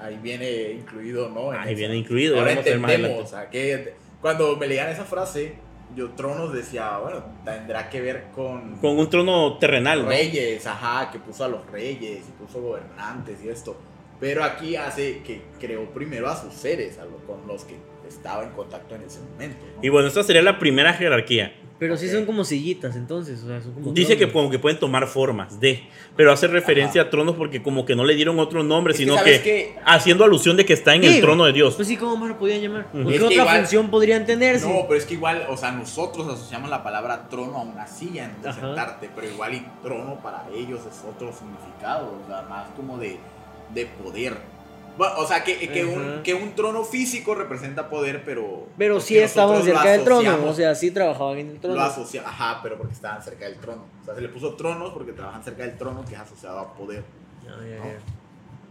[0.00, 1.50] Ahí viene incluido, ¿no?
[1.52, 2.38] Ahí viene incluido.
[2.38, 5.54] Ahora entendemos, que cuando me leían esa frase,
[5.94, 8.76] yo tronos decía, bueno, tendrá que ver con...
[8.78, 13.48] Con un trono terrenal, Reyes, ajá, que puso a los reyes y puso gobernantes y
[13.48, 13.76] esto.
[14.18, 17.76] Pero aquí hace que creó primero a sus seres, a con los que
[18.12, 19.64] estaba en contacto en ese momento.
[19.82, 21.52] Y bueno, esta sería la primera jerarquía.
[21.82, 23.44] Pero sí son como sillitas, entonces.
[23.92, 25.82] Dice que como que pueden tomar formas de.
[26.14, 29.74] Pero hace referencia a tronos porque como que no le dieron otro nombre, sino que,
[29.84, 31.74] haciendo alusión de que está en el trono de Dios.
[31.74, 32.86] Pues sí, ¿cómo más lo podían llamar?
[32.92, 34.60] ¿Qué otra función podrían tener?
[34.60, 38.26] No, pero es que igual, o sea, nosotros asociamos la palabra trono a una silla
[38.26, 42.96] en sentarte, pero igual y trono para ellos es otro significado, o sea, más como
[42.96, 43.18] de,
[43.74, 44.36] de poder
[44.98, 48.66] o sea, que, que, un, que, un, trono físico representa poder, pero.
[48.76, 51.76] Pero sí estaban cerca del trono, o sea, sí trabajaban en el trono.
[51.76, 53.84] Lo asocia, ajá, pero porque estaban cerca del trono.
[54.02, 56.74] O sea, se le puso tronos porque trabajan cerca del trono, que es asociado a
[56.74, 57.04] poder.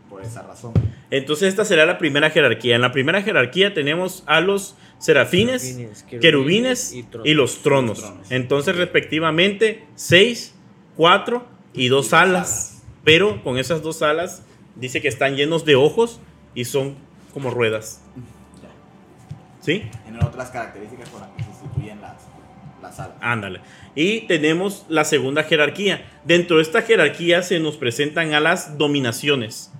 [0.10, 0.74] Por esa razón.
[1.10, 2.76] Entonces, esta será la primera jerarquía.
[2.76, 8.12] En la primera jerarquía tenemos a los serafines, querubines, y, los tronos.
[8.30, 10.54] Entonces, respectivamente, seis,
[10.98, 12.84] cuatro y dos alas.
[13.04, 14.44] Pero con esas dos alas
[14.76, 16.20] dice que están llenos de ojos
[16.56, 16.96] y son
[17.34, 18.02] como ruedas.
[19.62, 19.84] ¿Sí?
[20.04, 22.16] Tienen otras características con las que sustituyen las,
[22.82, 23.18] las alas.
[23.22, 23.62] Ándale.
[23.96, 26.10] Y tenemos la segunda jerarquía.
[26.26, 29.72] Dentro de esta jerarquía se nos presentan a las dominaciones.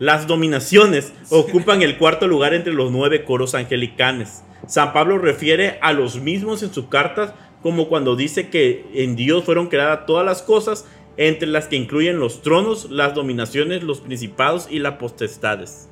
[0.00, 4.42] Las dominaciones ocupan el cuarto lugar entre los nueve coros angelicanes.
[4.66, 9.44] San Pablo refiere a los mismos en sus cartas como cuando dice que en Dios
[9.44, 14.66] fueron creadas todas las cosas entre las que incluyen los tronos, las dominaciones, los principados
[14.70, 15.88] y las potestades.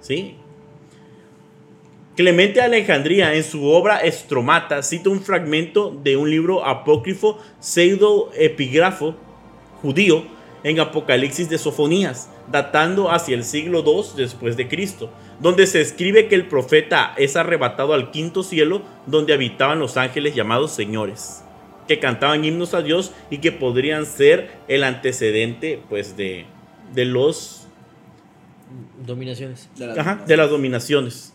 [0.00, 0.36] ¿Sí?
[2.16, 9.14] Clemente Alejandría, en su obra Estromata, cita un fragmento de un libro apócrifo pseudo-epígrafo
[9.82, 10.24] judío
[10.64, 16.26] en Apocalipsis de Sofonías, datando hacia el siglo II después de Cristo, donde se escribe
[16.26, 21.44] que el profeta es arrebatado al quinto cielo, donde habitaban los ángeles llamados señores
[21.88, 26.44] que cantaban himnos a Dios y que podrían ser el antecedente pues de,
[26.94, 27.66] de los
[29.04, 29.68] dominaciones.
[29.76, 31.34] De las, dominaciones.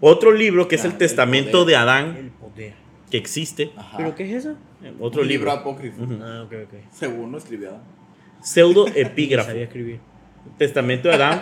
[0.00, 1.66] Otro libro que es el el Testamento poder.
[1.66, 2.74] de Adán, El poder.
[3.10, 3.70] que existe.
[3.76, 3.96] Ajá.
[3.96, 4.56] ¿Pero qué es eso?
[5.00, 5.52] Otro Un libro libro.
[5.52, 6.02] apócrifo.
[6.22, 6.74] Ah, ok, ok.
[6.92, 7.70] Según lo escribió.
[7.70, 7.82] Adán.
[8.42, 9.48] Pseudo epígrafo.
[9.48, 10.00] sabía escribir.
[10.58, 11.40] Testamento de Adán,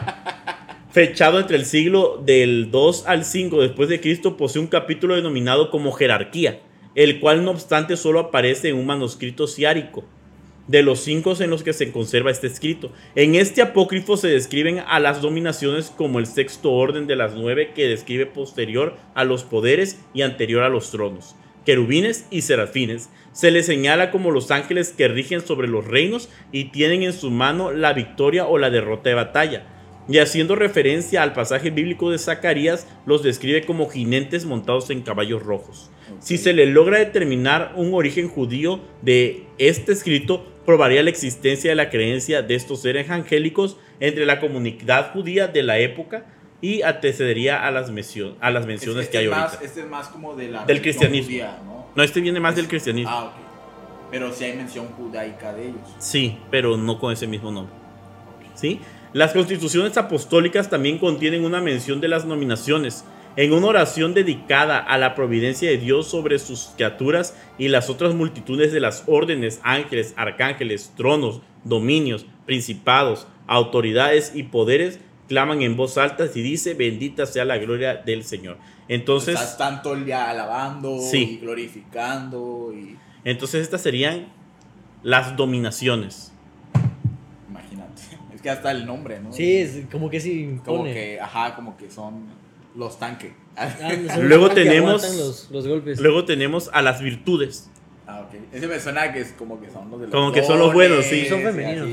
[0.91, 5.71] fechado entre el siglo del 2 al 5 después de Cristo, posee un capítulo denominado
[5.71, 6.61] como jerarquía,
[6.95, 10.05] el cual no obstante solo aparece en un manuscrito siárico,
[10.71, 12.93] de los cinco en los que se conserva este escrito.
[13.17, 17.73] En este apócrifo se describen a las dominaciones como el sexto orden de las nueve
[17.75, 21.35] que describe posterior a los poderes y anterior a los tronos.
[21.67, 23.11] Querubines y serafines.
[23.33, 27.31] Se les señala como los ángeles que rigen sobre los reinos y tienen en su
[27.31, 29.67] mano la victoria o la derrota de batalla.
[30.09, 35.43] Y haciendo referencia al pasaje bíblico de Zacarías, los describe como jinentes montados en caballos
[35.43, 35.91] rojos.
[36.21, 41.75] Si se le logra determinar un origen judío de este escrito, probaría la existencia de
[41.75, 46.27] la creencia de estos seres angélicos entre la comunidad judía de la época
[46.61, 49.65] y antecedería a las, mencio- a las menciones Este que hay es más- ahorita.
[49.65, 51.27] Este es más como de la Del cristianismo.
[51.27, 51.87] judía, ¿no?
[51.97, 53.11] No, este viene más del cristianismo.
[53.11, 53.33] Ah, ok.
[54.11, 55.81] Pero sí hay mención judaica de ellos.
[55.99, 57.75] Sí, pero no con ese mismo nombre.
[58.55, 58.79] ¿Sí?
[59.15, 63.05] Las constituciones apostólicas también contienen una mención de las nominaciones.
[63.37, 68.15] En una oración dedicada a la providencia de Dios sobre sus criaturas y las otras
[68.15, 75.97] multitudes de las órdenes, ángeles, arcángeles, tronos, dominios, principados, autoridades y poderes, claman en voz
[75.97, 78.59] alta y dice, bendita sea la gloria del Señor.
[78.89, 81.35] Entonces, Estás tanto día alabando Sí.
[81.35, 84.27] y glorificando y entonces estas serían
[85.05, 86.33] las dominaciones.
[87.49, 88.03] imagínate.
[88.35, 89.33] Es que hasta el nombre, ¿no?
[89.33, 90.59] Sí, es como que sí.
[90.65, 92.25] Como que, ajá, como que son
[92.77, 93.33] los tanques.
[93.57, 93.69] Ah,
[94.21, 96.01] Luego tenemos- aguantan Los, los golpes.
[96.01, 97.69] Luego tenemos a las virtudes.
[98.07, 98.41] Ah, ok.
[98.53, 100.73] Ese me suena que es como que son los de los Como que son los
[100.73, 101.27] buenos, sí.
[101.29, 101.89] Son femeninos.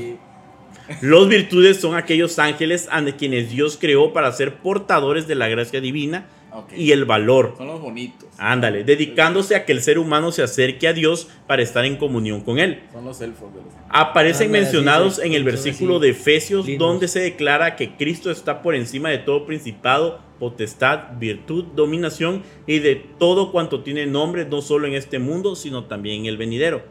[1.02, 5.80] Los virtudes son aquellos ángeles a quienes Dios creó para ser portadores de la gracia
[5.80, 6.26] divina
[6.74, 7.54] y el valor.
[7.58, 8.28] Son los bonitos.
[8.38, 12.40] Ándale, dedicándose a que el ser humano se acerque a Dios para estar en comunión
[12.40, 12.82] con Él.
[12.92, 16.10] Son los elfos de los Aparecen Ándale, mencionados sí, sí, en el versículo así, de
[16.10, 16.88] Efesios lindos.
[16.88, 22.78] donde se declara que Cristo está por encima de todo principado, potestad, virtud, dominación y
[22.78, 26.82] de todo cuanto tiene nombre no solo en este mundo, sino también en el venidero.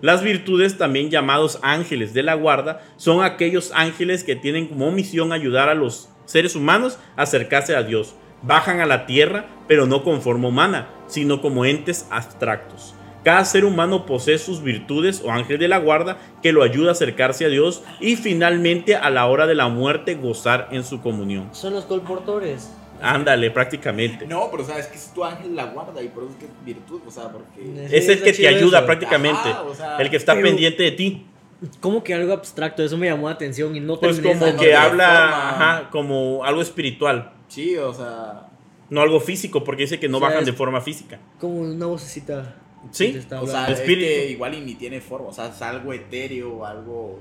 [0.00, 5.32] Las virtudes, también llamados ángeles de la guarda, son aquellos ángeles que tienen como misión
[5.32, 8.14] ayudar a los seres humanos a acercarse a Dios.
[8.42, 12.94] Bajan a la tierra, pero no con forma humana, sino como entes abstractos.
[13.28, 16.92] Cada ser humano posee sus virtudes o ángel de la guarda que lo ayuda a
[16.92, 21.50] acercarse a Dios y finalmente a la hora de la muerte gozar en su comunión.
[21.52, 22.70] Son los colportores.
[23.02, 24.26] Ándale, prácticamente.
[24.26, 26.38] No, pero o sea, es que es tu ángel la guarda y por eso es
[26.38, 27.60] que es virtud, o sea, porque...
[27.90, 28.86] Sí, Es el que te ayuda eso.
[28.86, 29.50] prácticamente.
[29.50, 31.26] Ajá, o sea, el que está pero- pendiente de ti.
[31.80, 34.74] Como que algo abstracto, eso me llamó la atención y no Pues terminé como que
[34.74, 38.46] habla ajá, como algo espiritual, Sí, o sea...
[38.88, 41.18] no algo físico, porque dice que no O sea, bajan de forma física.
[41.38, 42.54] Como una vocecita.
[42.90, 46.64] Sí, O sea, es que igual y ni tiene forma, o sea, es algo etéreo,
[46.64, 47.18] algo...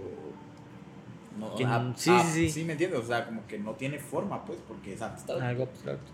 [1.40, 2.50] No, Que- sí, ah, sí, sí.
[2.50, 5.44] Sí, me entiendes, o sea, como que no tiene forma, pues, porque es abstracto.
[5.44, 6.12] Algo abstracto.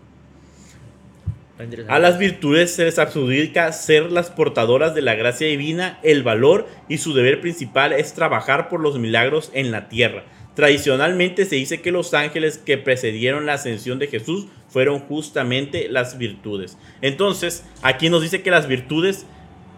[1.88, 6.66] A las virtudes se les adjudica ser las portadoras de la gracia divina, el valor
[6.88, 10.24] y su deber principal es trabajar por los milagros en la tierra.
[10.56, 16.18] Tradicionalmente se dice que los ángeles que precedieron la ascensión de Jesús fueron justamente las
[16.18, 16.76] virtudes.
[17.02, 19.24] Entonces, aquí nos dice que las virtudes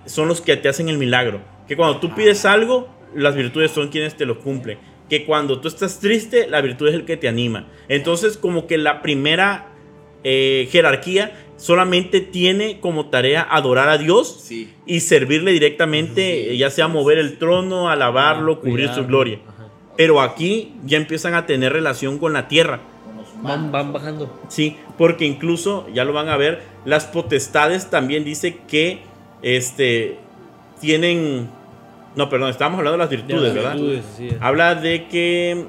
[0.07, 1.41] son los que te hacen el milagro.
[1.69, 4.79] Que cuando tú pides algo, las virtudes son quienes te lo cumplen.
[5.09, 7.67] Que cuando tú estás triste, la virtud es el que te anima.
[7.89, 9.69] Entonces, como que la primera
[10.25, 14.73] eh, jerarquía solamente tiene como tarea adorar a Dios Sí.
[14.85, 16.59] y servirle directamente, Sí.
[16.59, 19.39] ya sea mover el trono, alabarlo, cubrir su gloria.
[19.47, 19.69] Ajá.
[19.97, 22.81] Pero aquí ya empiezan a tener relación con la tierra.
[23.43, 24.41] Van, van bajando.
[24.49, 29.01] Sí, porque incluso, ya lo van a ver, las potestades también dice que
[29.43, 30.19] este
[30.81, 31.49] tienen.
[32.15, 33.75] No, perdón, estábamos hablando de las virtudes, las ¿verdad?
[33.75, 34.05] virtudes.
[34.17, 34.37] sí, es.
[34.41, 35.67] Habla de que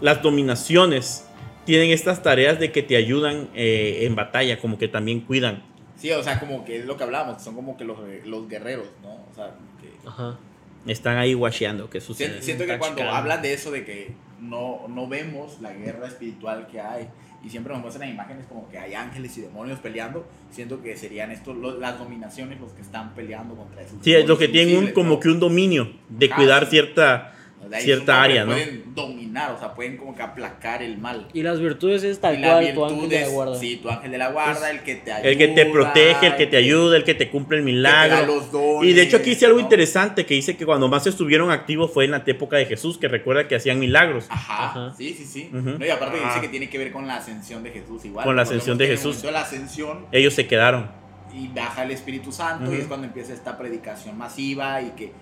[0.00, 1.26] las dominaciones
[1.64, 5.62] tienen estas tareas de que te ayudan eh, en batalla, como que también cuidan.
[5.96, 8.88] Sí, o sea, como que es lo que hablábamos, son como que los, los guerreros,
[9.02, 9.10] ¿no?
[9.10, 10.08] O sea, que...
[10.08, 10.36] Ajá.
[10.86, 12.42] Están ahí washeando, que Siento, sucede.
[12.42, 16.80] siento que cuando hablan de eso, de que no, no vemos la guerra espiritual que
[16.80, 17.08] hay,
[17.44, 21.30] y siempre nos muestran imágenes como que hay ángeles y demonios peleando, siento que serían
[21.30, 24.76] estos lo- las dominaciones los que están peleando contra esos Sí, es lo que tienen
[24.76, 25.20] un, como ¿no?
[25.20, 26.70] que un dominio de Ajá, cuidar sí.
[26.70, 27.34] cierta
[27.72, 28.52] De ahí Cierta que área, ¿no?
[28.52, 31.26] Pueden dominar, o sea, pueden como que aplacar el mal.
[31.32, 33.54] Y las virtudes es tal cual tu ángel de la guarda.
[33.58, 35.28] Sí, tu ángel de la guarda, el que te ayuda.
[35.30, 37.80] El que te protege, el que te ayuda, el que te cumple el que te
[37.82, 38.26] da milagro.
[38.26, 39.64] los dones, Y de hecho aquí dice algo ¿no?
[39.64, 43.08] interesante que dice que cuando más estuvieron activos fue en la época de Jesús, que
[43.08, 44.26] recuerda que hacían milagros.
[44.28, 44.94] Ajá, Ajá.
[44.96, 45.48] sí, sí, sí.
[45.50, 46.28] No, y aparte Ah.
[46.28, 48.24] dice que tiene que ver con la ascensión de Jesús igual.
[48.26, 49.24] Con la ascensión de que en el Jesús.
[49.32, 50.90] la ascensión Ellos se quedaron.
[51.34, 55.12] y baja el Espíritu Santo y es cuando empieza esta predicación masiva y que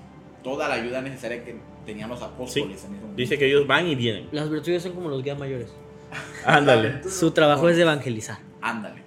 [0.43, 3.16] toda la ayuda necesaria que tenían los apóstoles en ese momento.
[3.16, 4.28] Dice que ellos van y vienen.
[4.32, 5.72] Las virtudes son como los guías mayores.
[6.45, 7.03] Ándale.
[7.09, 8.38] Su trabajo es evangelizar.
[8.61, 9.03] Ándale.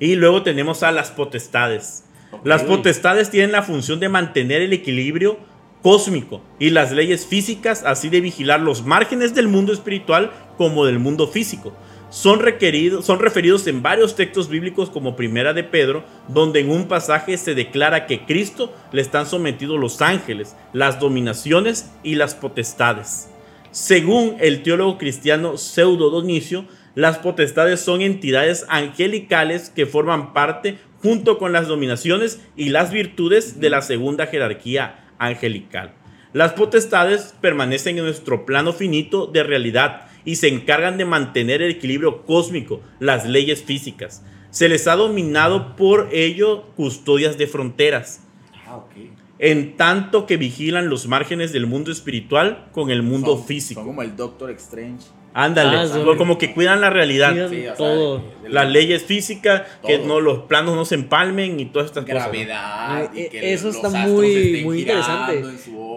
[0.00, 2.04] Y luego tenemos a las potestades.
[2.44, 5.38] Las potestades tienen la función de mantener el equilibrio
[5.82, 10.98] cósmico y las leyes físicas, así de vigilar los márgenes del mundo espiritual como del
[10.98, 11.72] mundo físico.
[12.10, 16.88] Son, requeridos, son referidos en varios textos bíblicos como Primera de Pedro, donde en un
[16.88, 23.28] pasaje se declara que Cristo le están sometidos los ángeles, las dominaciones y las potestades.
[23.72, 31.36] Según el teólogo cristiano Pseudo Donicio, las potestades son entidades angelicales que forman parte junto
[31.36, 35.92] con las dominaciones y las virtudes de la segunda jerarquía angelical.
[36.32, 41.70] Las potestades permanecen en nuestro plano finito de realidad y se encargan de mantener el
[41.72, 44.22] equilibrio cósmico, las leyes físicas.
[44.50, 48.22] Se les ha dominado por ello custodias de fronteras,
[48.66, 48.92] Ah, ok.
[49.38, 53.80] en tanto que vigilan los márgenes del mundo espiritual con el mundo Son- físico.
[53.80, 55.06] Son como el Doctor Strange.
[55.34, 56.00] Ándale, Ah, sí.
[56.16, 57.32] como que cuidan la realidad.
[57.50, 58.24] Sí, o sea, todo.
[58.42, 60.08] de Las leyes físicas, que Todo.
[60.08, 62.26] no, los planos no se empalmen y todas estas cosas.
[62.26, 62.32] ¿no?
[62.32, 63.10] gravedad.
[63.14, 65.44] y que eso los está muy- muy interesante,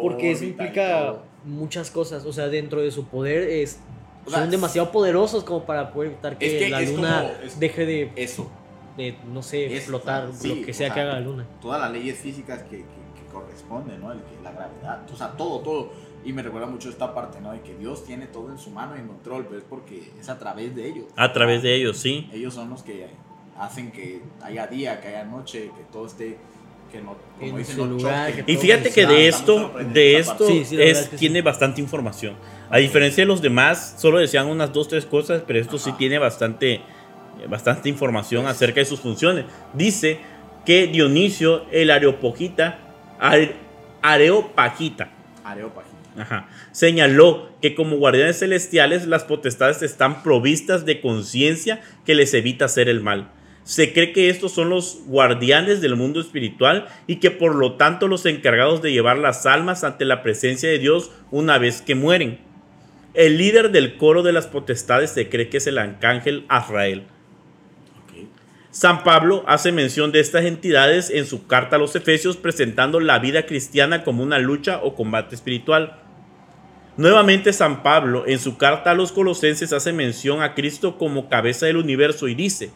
[0.01, 1.15] Porque eso implica
[1.45, 2.25] muchas cosas.
[2.25, 3.79] O sea, dentro de su poder es,
[4.25, 7.21] O sea, son demasiado poderosos como para poder evitar que, Es que la es luna
[7.21, 8.49] como- es- deje de, Eso.
[8.97, 11.45] de, no sé, Es- flotar sí, lo que sea, sea, que haga la luna.
[11.61, 14.11] Todas las leyes físicas que, que, que corresponden, ¿no?
[14.11, 15.89] El que, la gravedad, o sea, todo, todo.
[16.23, 17.51] Y me recuerda mucho esta parte, ¿no?
[17.51, 20.29] De que Dios tiene todo en su mano y en control, pero es porque es
[20.29, 21.05] a través de ellos.
[21.15, 22.29] A través de ellos, sí.
[22.31, 23.07] Ellos son los que
[23.57, 26.37] hacen que haya día, que haya noche, que todo esté,
[26.91, 29.73] que no, como En dicen, su no lugar, choque, que Y fíjate que de esto,
[29.93, 31.19] de esto Sí, sí, es, es que sí.
[31.21, 32.35] tiene bastante información.
[32.69, 36.19] A diferencia de los demás, solo decían unas dos, tres cosas, pero esto sí tiene
[36.19, 36.81] bastante, eh,
[37.49, 39.45] bastante información acerca de sus funciones.
[39.73, 40.19] Dice
[40.65, 42.79] que Dionisio, el Areopagita,
[43.19, 43.55] Are-
[44.01, 45.09] Areopagita,
[45.43, 45.87] Areópago.
[46.17, 46.47] Ajá.
[46.73, 52.89] Señaló que como guardianes celestiales las potestades están provistas de conciencia que les evita hacer
[52.89, 53.29] el mal.
[53.63, 58.07] Se cree que estos son los guardianes del mundo espiritual y que por lo tanto
[58.07, 62.39] los encargados de llevar las almas ante la presencia de Dios una vez que mueren.
[63.13, 67.03] El líder del coro de las potestades se cree que es el arcángel Azrael.
[68.71, 73.19] San Pablo hace mención de estas entidades en su carta a los Efesios presentando la
[73.19, 75.99] vida cristiana como una lucha o combate espiritual.
[76.95, 81.65] Nuevamente San Pablo en su carta a los Colosenses hace mención a Cristo como cabeza
[81.65, 82.71] del universo y dice,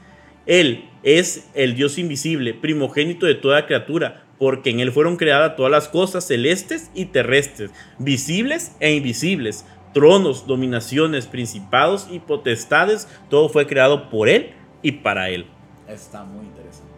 [0.45, 5.71] Él es el Dios invisible, primogénito de toda criatura, porque en Él fueron creadas todas
[5.71, 13.65] las cosas celestes y terrestres, visibles e invisibles, tronos, dominaciones, principados y potestades, todo fue
[13.65, 15.45] creado por Él y para Él.
[15.87, 16.91] Está muy interesante.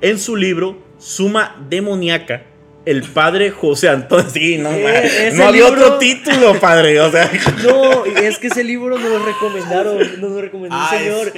[0.00, 2.44] En su libro Suma Demoníaca,
[2.84, 4.28] el padre José Antonio.
[4.30, 7.00] Sí, no, Eh, no había libro- otro título, padre.
[7.00, 7.30] O sea,
[7.64, 11.32] No, es que ese libro nos lo recomendaron, nos lo recomendó un Ah, señor.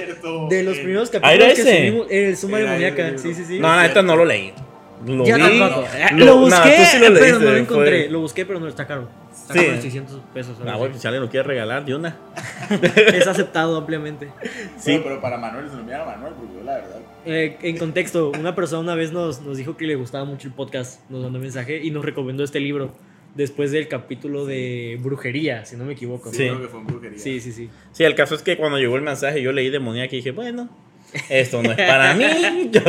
[0.49, 1.77] De los primeros ¿Ah, capítulos era que ese?
[1.77, 3.59] subimos, el Suma Demoníaca, sí, sí, sí.
[3.59, 4.53] no, neta no lo leí.
[5.05, 5.87] Lo Ya vi, tampoco.
[6.11, 8.09] lo- Lo, no, busqué, tú sí lo pero leíste, no lo fue- encontré.
[8.09, 9.09] Lo busqué, pero no está caro.
[9.31, 9.59] Está Sí.
[9.65, 10.57] en 600 pesos.
[10.65, 12.17] Ah, bueno, si alguien lo quiere regalar, de una.
[13.13, 14.29] Es aceptado ampliamente.
[14.77, 14.91] Sí.
[14.93, 16.99] Bueno, pero para Manuel se lo a Manuel, porque yo la verdad.
[17.25, 20.53] Eh, en contexto, una persona una vez nos, nos dijo que le gustaba mucho el
[20.53, 22.91] podcast, nos mandó un mensaje y nos recomendó este libro
[23.35, 26.31] después del capítulo de brujería, si no me equivoco.
[26.31, 26.43] Sí, Sí.
[26.47, 27.19] creo que fue en brujería.
[27.19, 27.51] sí, sí.
[27.51, 27.69] sí.
[27.91, 30.69] Sí, el caso es que cuando llegó el mensaje, yo leí demoníaca y dije, bueno,
[31.29, 32.25] esto no es para mí.
[32.71, 32.81] Yo-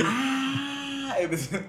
[0.00, 0.27] Ah,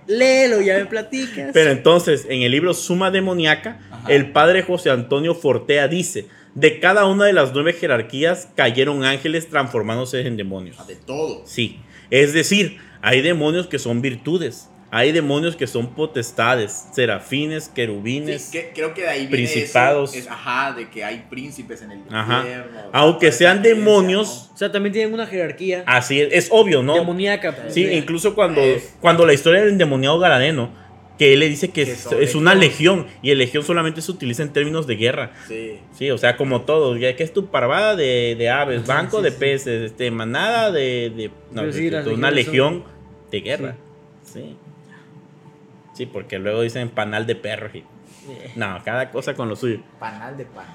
[0.08, 1.52] Léelo, ya me platicas.
[1.54, 4.10] Pero entonces, en el libro Suma Demoníaca, Ajá.
[4.12, 9.50] el padre José Antonio Fortea dice: De cada una de las nueve jerarquías cayeron ángeles
[9.50, 10.86] transformándose en demonios.
[10.88, 11.44] de todo.
[11.46, 11.80] Sí,
[12.10, 18.42] es decir, hay demonios que son virtudes, hay demonios que son potestades, serafines, querubines.
[18.44, 20.12] Sí, que- creo que de ahí viene Principados.
[20.16, 22.40] eso, es, ajá, de que hay príncipes en el Ajá.
[22.40, 22.80] infierno.
[22.92, 26.96] Aunque sean demonios, o sea, también tienen una jerarquía así es, es obvio, ¿no?
[26.96, 27.56] demoníaca.
[27.56, 27.74] pues.
[27.74, 30.72] Sí, incluso cuando, Es- cuando la historia del endemoniado Garadeno,
[31.20, 31.92] que él le dice que, Que
[32.24, 35.34] es, una legión, y el legión solamente se utiliza en términos de guerra.
[35.50, 35.78] Sí.
[35.94, 39.24] Sí, o sea, como todo, ya que es tu parvada de, de aves, banco sí,
[39.26, 39.38] de sí.
[39.38, 41.64] peces, este, manada de, de- no,
[42.14, 42.86] una legión
[43.32, 43.76] de guerra.
[44.24, 44.56] Sí.
[46.00, 47.84] Sí, porque luego dicen panal de perros y
[48.56, 49.82] No, cada cosa con lo suyo.
[50.00, 50.66] Panal de pan.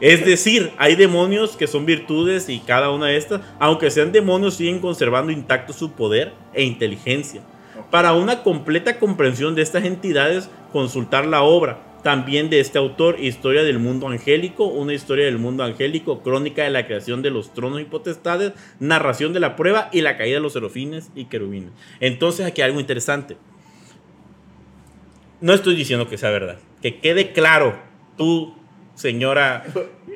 [0.00, 4.54] Es decir, hay demonios que son virtudes y cada una de estas, aunque sean demonios,
[4.54, 7.42] siguen conservando intacto su poder e inteligencia.
[7.90, 13.62] Para una completa comprensión de estas entidades, consultar la obra también de este autor, Historia
[13.62, 17.80] del Mundo Angélico, una historia del mundo angélico, crónica de la creación de los tronos
[17.80, 21.72] y potestades, narración de la prueba y la caída de los serofines y querubines.
[22.00, 23.36] Entonces aquí hay algo interesante.
[25.40, 26.58] No estoy diciendo que sea verdad.
[26.80, 27.78] Que quede claro,
[28.16, 28.55] tú,
[28.96, 29.64] señora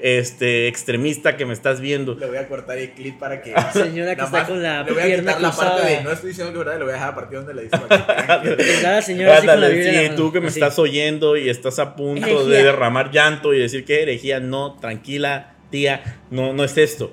[0.02, 2.14] este, extremista que me estás viendo.
[2.14, 3.54] Le voy a cortar el clip para que.
[3.72, 5.96] Señora que está más con la Le voy a pierna quitar la parte cruzada.
[5.98, 6.02] de.
[6.02, 7.76] No estoy diciendo que verdad, le voy a dejar a partir donde le dice.
[8.82, 10.58] la señora así con la en la sí, mano, tú que me así.
[10.58, 12.72] estás oyendo y estás a punto de Herejía.
[12.72, 17.12] derramar llanto y decir que herejía, no, tranquila, tía, no, no es esto.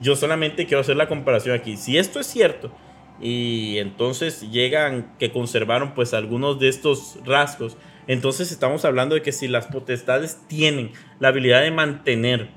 [0.00, 1.76] Yo solamente quiero hacer la comparación aquí.
[1.76, 2.72] Si esto es cierto
[3.20, 9.32] y entonces llegan que conservaron pues algunos de estos rasgos, entonces estamos hablando de que
[9.32, 12.50] si las potestades tienen la habilidad de mantener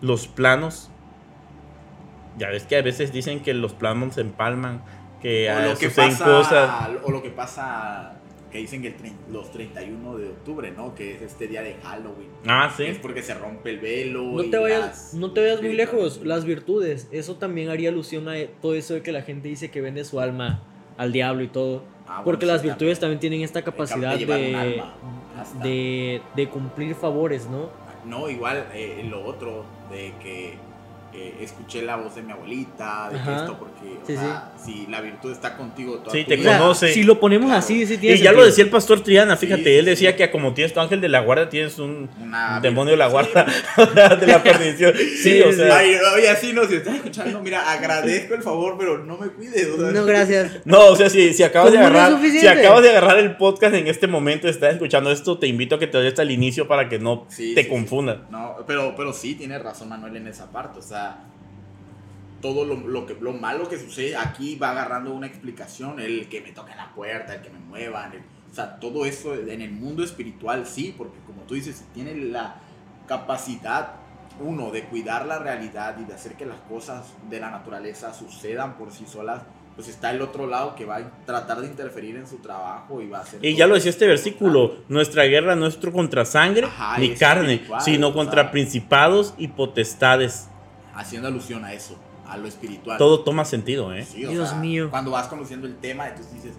[0.00, 0.90] los planos,
[2.38, 4.82] ya ves que a veces dicen que los planos se empalman,
[5.20, 6.90] que, o ah, lo que suceden pasa, cosas.
[7.02, 8.14] o lo que pasa
[8.50, 8.94] que dicen que el
[9.32, 10.94] los 31 de octubre, ¿no?
[10.94, 12.28] Que es este día de Halloween.
[12.46, 12.84] Ah, sí.
[12.84, 14.22] Es porque se rompe el velo.
[14.22, 17.08] No y te, vayas, las- no te vayas muy lejos, las virtudes.
[17.10, 20.20] Eso también haría alusión a todo eso de que la gente dice que vende su
[20.20, 20.62] alma
[20.96, 21.84] al diablo y todo.
[22.08, 24.16] Ah, bueno, Porque sí, las virtudes también tienen esta cap- capacidad
[25.62, 27.68] de de, cumplir favores, ¿no?
[28.04, 30.54] No, igual eh, lo otro de que
[31.14, 34.86] eh, escuché la voz de mi abuelita, de que esto, porque, o Sí, sea, si
[34.88, 36.92] la virtud está contigo toda Sí, tu te vida, conoce.
[36.92, 37.58] si lo ponemos Claro.
[37.60, 40.10] así, sí Y tiene ya lo decía el pastor Triana, fíjate, Sí, sí, él decía
[40.12, 40.16] sí.
[40.16, 43.46] que como tienes tu ángel de la guarda, tienes un una demonio de la guarda
[44.20, 44.92] de la perdición.
[44.96, 45.76] Sí, Sí, o sea.
[45.78, 49.68] Ay, oye, así no, si estás escuchando, mira, agradezco el favor, pero no me cuides.
[49.68, 50.52] o sea, No, gracias.
[50.64, 53.86] No, o sea, si, si acabas de agarrar, si acabas de agarrar el podcast en
[53.88, 56.98] este momento, estás escuchando esto, te invito a que te vayas al inicio para que
[56.98, 58.16] no Sí, te sí, confundas.
[58.18, 58.22] sí.
[58.30, 60.78] No, pero, pero sí, tiene razón Manuel en esa parte.
[60.78, 60.97] O sea,
[62.40, 65.98] todo lo, lo que, lo malo que sucede aquí va agarrando una explicación.
[66.00, 68.12] El que me toquen la puerta, el que me muevan.
[68.12, 72.14] el- o sea, todo eso en el mundo espiritual sí, porque como tú dices, tiene
[72.14, 72.56] la
[73.06, 73.92] capacidad,
[74.40, 78.76] uno, de cuidar la realidad y de hacer que las cosas de la naturaleza sucedan
[78.78, 79.42] por sí solas.
[79.74, 83.08] Pues está el otro lado que va a tratar de interferir en su trabajo y
[83.08, 83.44] va a hacer.
[83.44, 87.62] Y ya lo decía este versículo, nuestra guerra no es contra sangre Ajá, ni carne,
[87.80, 88.50] sino o contra sea.
[88.50, 90.48] principados y potestades.
[90.94, 92.98] Haciendo alusión a eso, a lo espiritual.
[92.98, 94.04] Todo toma sentido, ¿eh?
[94.04, 94.90] Sí, Dios sea, mío.
[94.90, 96.52] Cuando vas conociendo el tema, entonces dices,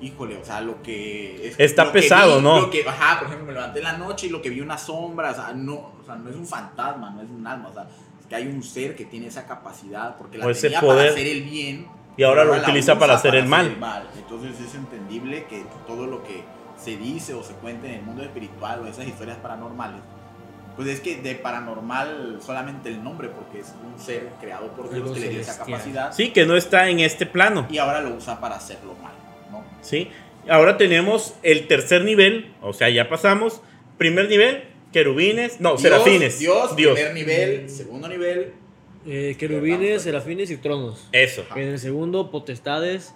[0.00, 1.48] híjole, o sea, lo que.
[1.48, 2.60] es- Está lo que pesado, vi, ¿no?
[2.60, 4.78] Lo que, ajá, por ejemplo, me levanté en la noche y lo que vi una
[4.78, 7.72] sombra, o sea, no, o sea, no es un fantasma, no es un alma, o
[7.74, 7.88] sea,
[8.20, 10.98] es que hay un ser que tiene esa capacidad, porque la O tenía poder.
[10.98, 11.86] para hacer el bien.
[12.16, 13.76] Y ahora lo utiliza para hacer el mal.
[14.16, 16.42] Entonces es entendible que todo lo que
[16.76, 20.00] se dice o se cuenta en el mundo espiritual o esas historias paranormales,
[20.78, 25.02] pues es que de paranormal solamente el nombre, porque es un ser creado por Dios
[25.02, 27.66] Algo que le dio esa capacidad Sí, que no está en este plano.
[27.68, 29.12] y ahora lo usa para hacerlo mal,
[29.50, 29.64] ¿no?
[29.82, 30.08] ¿sí?
[30.48, 33.60] Ahora tenemos el tercer nivel, o sea, ya pasamos.
[33.98, 34.62] Primer nivel,
[34.92, 36.38] querubines, no, Dios, serafines.
[36.38, 36.94] Dios, Dios.
[36.94, 38.52] primer nivel, segundo nivel,
[39.06, 41.08] Eh, querubines, serafines y tronos.
[41.12, 41.44] Eso.
[41.56, 43.14] En el segundo, potestades.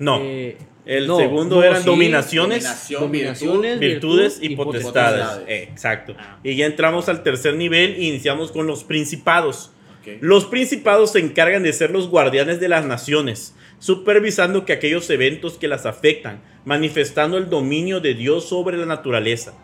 [0.00, 0.18] No.
[0.20, 5.20] eh, el no, segundo no, eran sí, dominaciones, dominación, dominaciones, virtudes virtud y potestades.
[5.20, 5.48] potestades.
[5.48, 6.16] Eh, exacto.
[6.18, 6.40] Ah.
[6.42, 9.70] Y ya entramos al tercer nivel y iniciamos con los principados.
[10.20, 15.58] Los principados se encargan de ser los guardianes de las naciones, supervisando que aquellos eventos
[15.58, 19.54] que las afectan, manifestando el dominio de Dios sobre la naturaleza.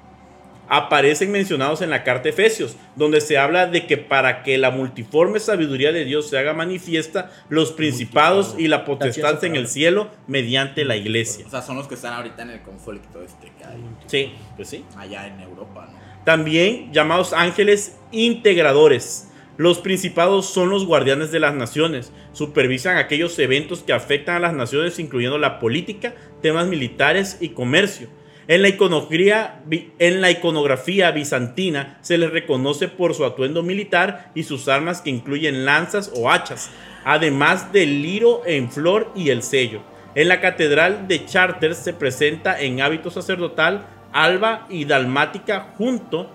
[0.68, 4.70] Aparecen mencionados en la carta de Efesios, donde se habla de que para que la
[4.70, 10.10] multiforme sabiduría de Dios se haga manifiesta, los principados y la potestad en el cielo
[10.26, 11.46] mediante la iglesia.
[11.46, 14.68] O sea, son los que están ahorita en el conflicto este que hay Sí, pues
[14.68, 14.84] sí.
[14.96, 16.06] allá en Europa, ¿no?
[16.24, 19.28] También llamados ángeles integradores.
[19.58, 22.12] Los principados son los guardianes de las naciones.
[22.32, 28.08] Supervisan aquellos eventos que afectan a las naciones, incluyendo la política, temas militares y comercio.
[28.48, 34.30] En la, iconografía, bi- en la iconografía bizantina se les reconoce por su atuendo militar
[34.36, 36.70] y sus armas que incluyen lanzas o hachas,
[37.04, 39.80] además del liro en flor y el sello.
[40.14, 46.30] En la catedral de Chartres se presenta en hábito sacerdotal, alba y dalmática junto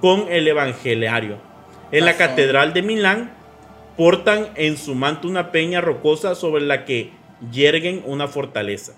[0.00, 1.36] con el evangeliario.
[1.92, 3.32] En la catedral de Milán
[3.96, 7.10] portan en su manto una peña rocosa sobre la que
[7.52, 8.94] yerguen una fortaleza.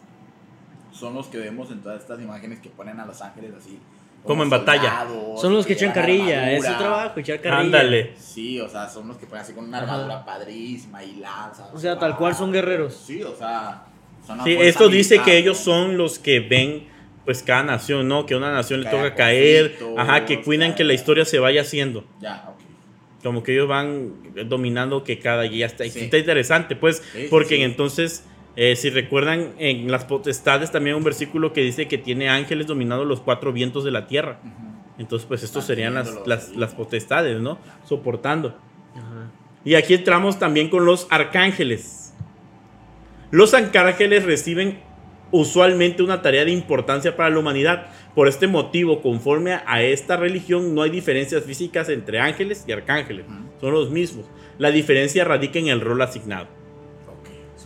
[0.99, 3.79] Son los que vemos en todas estas imágenes que ponen a los ángeles así.
[4.25, 5.07] Como en batalla.
[5.41, 6.53] Son los que echan llevan carrilla.
[6.53, 7.61] Es su trabajo, echar carrilla.
[7.61, 8.15] Ándale.
[8.19, 9.93] Sí, o sea, son los que ponen así con una Ajá.
[9.95, 11.69] armadura padrísima y lanzas.
[11.73, 12.95] O sea, tal cual son guerreros.
[13.07, 13.85] Sí, o sea,
[14.27, 16.89] son Sí, esto dice que ellos son los que ven
[17.25, 18.25] pues cada nación, ¿no?
[18.25, 21.39] Que a una nación le Que toca caer, ajá, que cuidan que la historia se
[21.41, 22.05] vaya haciendo.
[22.21, 23.23] Ya, ok.
[23.23, 24.13] Como que ellos van
[24.49, 26.01] dominando que cada guía está, Sí.
[26.01, 27.63] está interesante, pues, sí, porque sí.
[27.63, 28.25] entonces,
[28.57, 32.67] eh, si recuerdan, en las potestades también hay un versículo que dice que tiene ángeles
[32.67, 34.41] dominando los cuatro vientos de la tierra.
[34.99, 37.59] Entonces, pues, estos serían las, las, las potestades, ¿no?
[37.85, 38.57] Soportando.
[39.65, 42.15] Y aquí entramos también con los arcángeles.
[43.31, 44.79] Los arcángeles reciben
[45.33, 47.89] usualmente una tarea de importancia para la humanidad.
[48.15, 53.27] Por este motivo, conforme a esta religión, no hay diferencias físicas entre ángeles y arcángeles.
[53.61, 54.27] Son los mismos.
[54.57, 56.47] La diferencia radica en el rol asignado.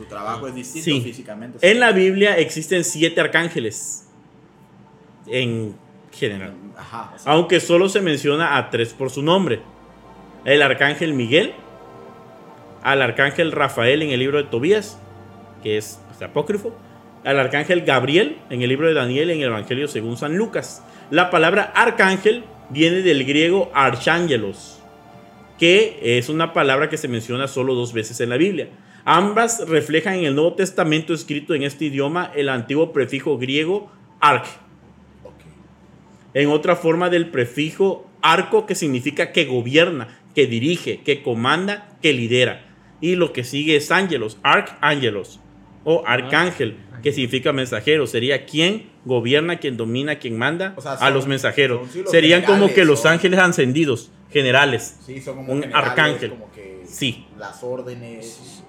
[0.01, 1.01] Su trabajo es distinto Sí.
[1.03, 1.59] físicamente.
[1.71, 4.09] En la Biblia existen siete arcángeles.
[5.27, 5.75] En
[6.11, 6.55] general.
[6.77, 7.13] Ajá.
[7.15, 9.61] o sea, Aunque solo se menciona a tres por su nombre.
[10.47, 11.53] El arcángel Miguel,
[12.83, 14.99] al arcángel Rafael en el libro de Tobías,
[15.63, 16.75] que es apócrifo,
[17.25, 20.83] al arcángel Gabriel en el libro de Daniel en el Evangelio según San Lucas.
[21.11, 24.79] La palabra arcángel viene del griego archangelos,
[25.59, 28.69] que es una palabra que se menciona solo dos veces en la Biblia.
[29.05, 33.91] Ambas reflejan en el Nuevo Testamento escrito en este idioma el antiguo prefijo griego
[34.21, 34.45] arc,
[36.35, 42.13] en otra forma del prefijo arco que significa que gobierna, que dirige, que comanda, que
[42.13, 42.67] lidera.
[43.01, 45.41] Y lo que sigue es ángelos, arcángelos
[45.85, 48.07] o arcángel, que significa mensajero.
[48.07, 51.81] Sería quien gobierna, quien domina, quien manda O sea, a los mensajeros.
[51.81, 54.99] son, sí, los Serían como que los son- ángeles ascendidos, generales.
[55.05, 56.31] Sí, son como Un generales, arcángel.
[56.31, 57.27] Como que Sí.
[57.39, 58.63] las órdenes.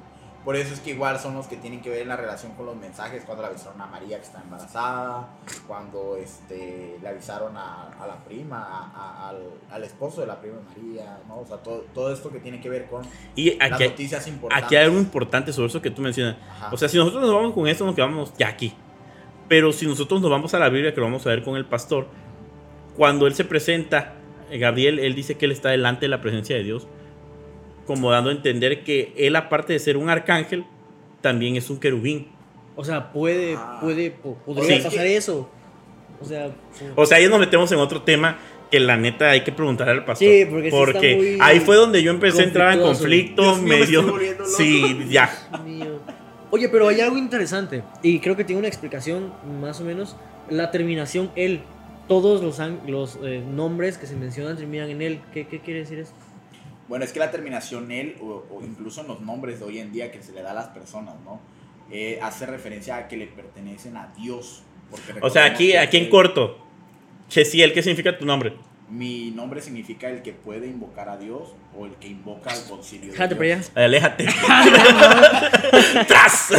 [0.44, 2.66] Por eso es que igual son los que tienen que ver en la relación con
[2.66, 3.22] los mensajes.
[3.26, 5.28] Cuando le avisaron a María que está embarazada.
[5.68, 9.38] Cuando este, le avisaron a, a la prima, a- a- al,
[9.70, 11.20] al esposo de la prima María.
[11.28, 11.42] ¿no?
[11.42, 13.04] O sea, todo, todo esto que tiene que ver con
[13.36, 14.66] Y las aquí, hay- noticias importantes.
[14.66, 16.38] aquí hay algo importante sobre eso que tú mencionas.
[16.58, 16.70] Ajá.
[16.74, 18.74] O sea, si nosotros nos vamos con esto, nos quedamos ya aquí.
[19.48, 21.66] Pero si nosotros nos vamos a la Biblia, que lo vamos a ver con el
[21.66, 22.08] pastor,
[22.98, 24.14] cuando él se presenta,
[24.50, 26.88] eh, Gabriel, él dice que él está delante de la presencia de Dios,
[27.86, 30.66] como dando a entender que él, aparte de ser un arcángel,
[31.22, 32.28] también es un querubín.
[32.76, 33.80] O sea, puede, Ah.
[33.82, 34.84] puede, po- podría Sí.
[34.84, 35.50] pasar eso.
[36.22, 36.52] O sea,
[36.96, 38.38] O sea, ahí nos metemos en otro tema
[38.70, 40.28] que la neta hay que preguntarle al pastor.
[40.28, 43.62] Sí, porque sí está muy ahí fue donde yo empecé a entrar en conflicto, Dios
[43.62, 44.20] mío, me loco.
[44.46, 45.30] Sí, ya.
[45.52, 46.00] Dios mío.
[46.52, 50.16] Oye, pero hay algo interesante y creo que tiene una explicación más o menos.
[50.50, 51.62] La terminación él.
[52.08, 55.20] Todos los, an- los eh, nombres que se mencionan terminan en él.
[55.34, 56.14] ¿Qué, qué quiere decir eso?
[56.92, 59.94] Bueno, es que la terminación él, o, o incluso en los nombres de hoy en
[59.94, 61.40] día que se le da a las personas, ¿no?
[61.90, 64.64] Eh, hace referencia a que le pertenecen a Dios.
[65.22, 66.58] O sea, aquí, aquí en él- corto.
[67.30, 68.56] Chesiel, ¿qué significa tu nombre?
[68.90, 73.06] Mi nombre significa el que puede invocar a Dios o el que invoca al concilio
[73.06, 73.62] de Déjate para allá.
[73.74, 74.26] Aléjate.
[76.10, 76.52] ¡Tras!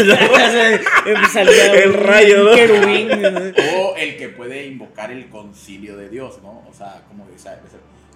[1.85, 2.53] El rayo.
[3.77, 6.65] O el que puede invocar el concilio de Dios, ¿no?
[6.67, 7.61] O sea, como esa-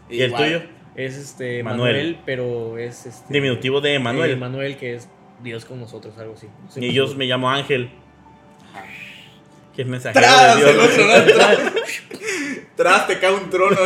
[0.08, 0.62] ¿Y el tuyo?
[0.97, 1.94] Es este Manuel.
[1.97, 4.30] Manuel, pero es este Diminutivo de Emanuel.
[4.32, 5.09] eh, Manuel que es
[5.42, 6.47] Dios con nosotros, algo así.
[6.64, 7.90] No sé Y yo me llamo Ángel,
[9.74, 10.57] que es mensajero ¡Tras!
[10.57, 11.26] de El otro, Dios.
[11.26, 11.32] ¿no?
[11.34, 11.59] ¡Tras!
[12.76, 13.07] ¡Tras!
[13.07, 13.76] Te cae un trono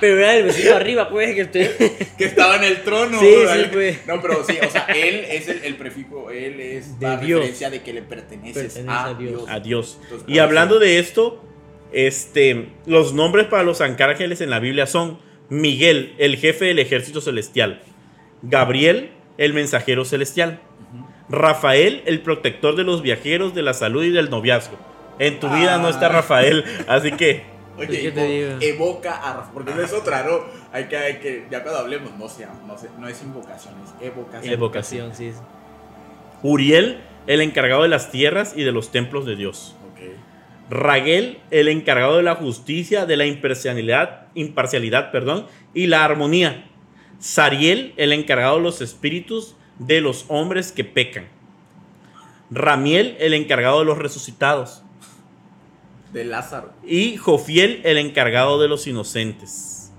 [0.00, 1.76] Pero era el vecino arriba, pues, que usted.
[2.18, 3.20] que estaba en el trono.
[3.20, 4.06] Sí, sí, pues.
[4.06, 7.38] No, pero sí, o sea, él es el, el prefijo, él es De la Dios.
[7.40, 9.30] referencia de que le perteneces Pertenece a, a Dios.
[9.32, 9.44] Dios.
[9.48, 9.98] A Dios.
[10.02, 11.44] Entonces, Y hablando de esto,
[11.92, 15.18] este, los nombres para los arcángeles en la Biblia son
[15.48, 17.82] Miguel, el jefe del ejército celestial.
[18.42, 20.60] Gabriel, el mensajero celestial.
[21.28, 24.76] Rafael, el protector de los viajeros, de la salud y del noviazgo.
[25.18, 26.10] En tu vida no está Ah.
[26.10, 27.44] Rafael, así que
[27.78, 28.84] Oye, ¿qué te evo- digo?
[28.84, 30.40] evoca a Rafa, porque no es otra, ¿no?
[30.72, 34.06] Hay que, hay que, ya cuando hablemos, no sea, no, sé, no es invocación, es
[34.06, 34.52] evocación.
[34.52, 35.14] Evocación.
[35.14, 35.32] sí.
[35.32, 35.38] sí.
[36.42, 39.76] Uriel, el encargado de las tierras y de los templos de Dios.
[40.72, 46.64] Raguel, el encargado de la justicia, de la imparcialidad, imparcialidad perdón, y la armonía.
[47.18, 51.28] Sariel, el encargado de los espíritus de los hombres que pecan.
[52.50, 54.82] Ramiel, el encargado de los resucitados.
[56.10, 56.72] De Lázaro.
[56.86, 59.92] Y Jofiel, el encargado de los inocentes.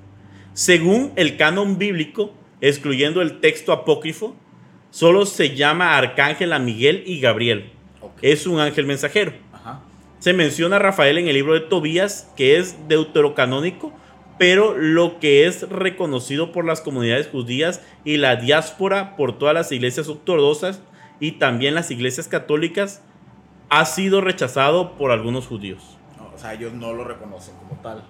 [0.53, 4.36] Según el canon bíblico, excluyendo el texto apócrifo,
[4.89, 7.71] solo se llama arcángel a Miguel y Gabriel.
[8.24, 9.43] Es un ángel mensajero.
[10.24, 13.91] Se menciona a Rafael en el libro de Tobías, que es deuterocanónico,
[14.38, 19.69] pero lo que es reconocido por las comunidades judías y la diáspora por todas las
[19.74, 20.80] iglesias ortodoxas
[21.19, 23.01] y también las iglesias católicas
[23.67, 25.97] ha sido rechazado por algunos judíos.
[26.17, 28.05] No, o sea, ellos no lo reconocen como tal.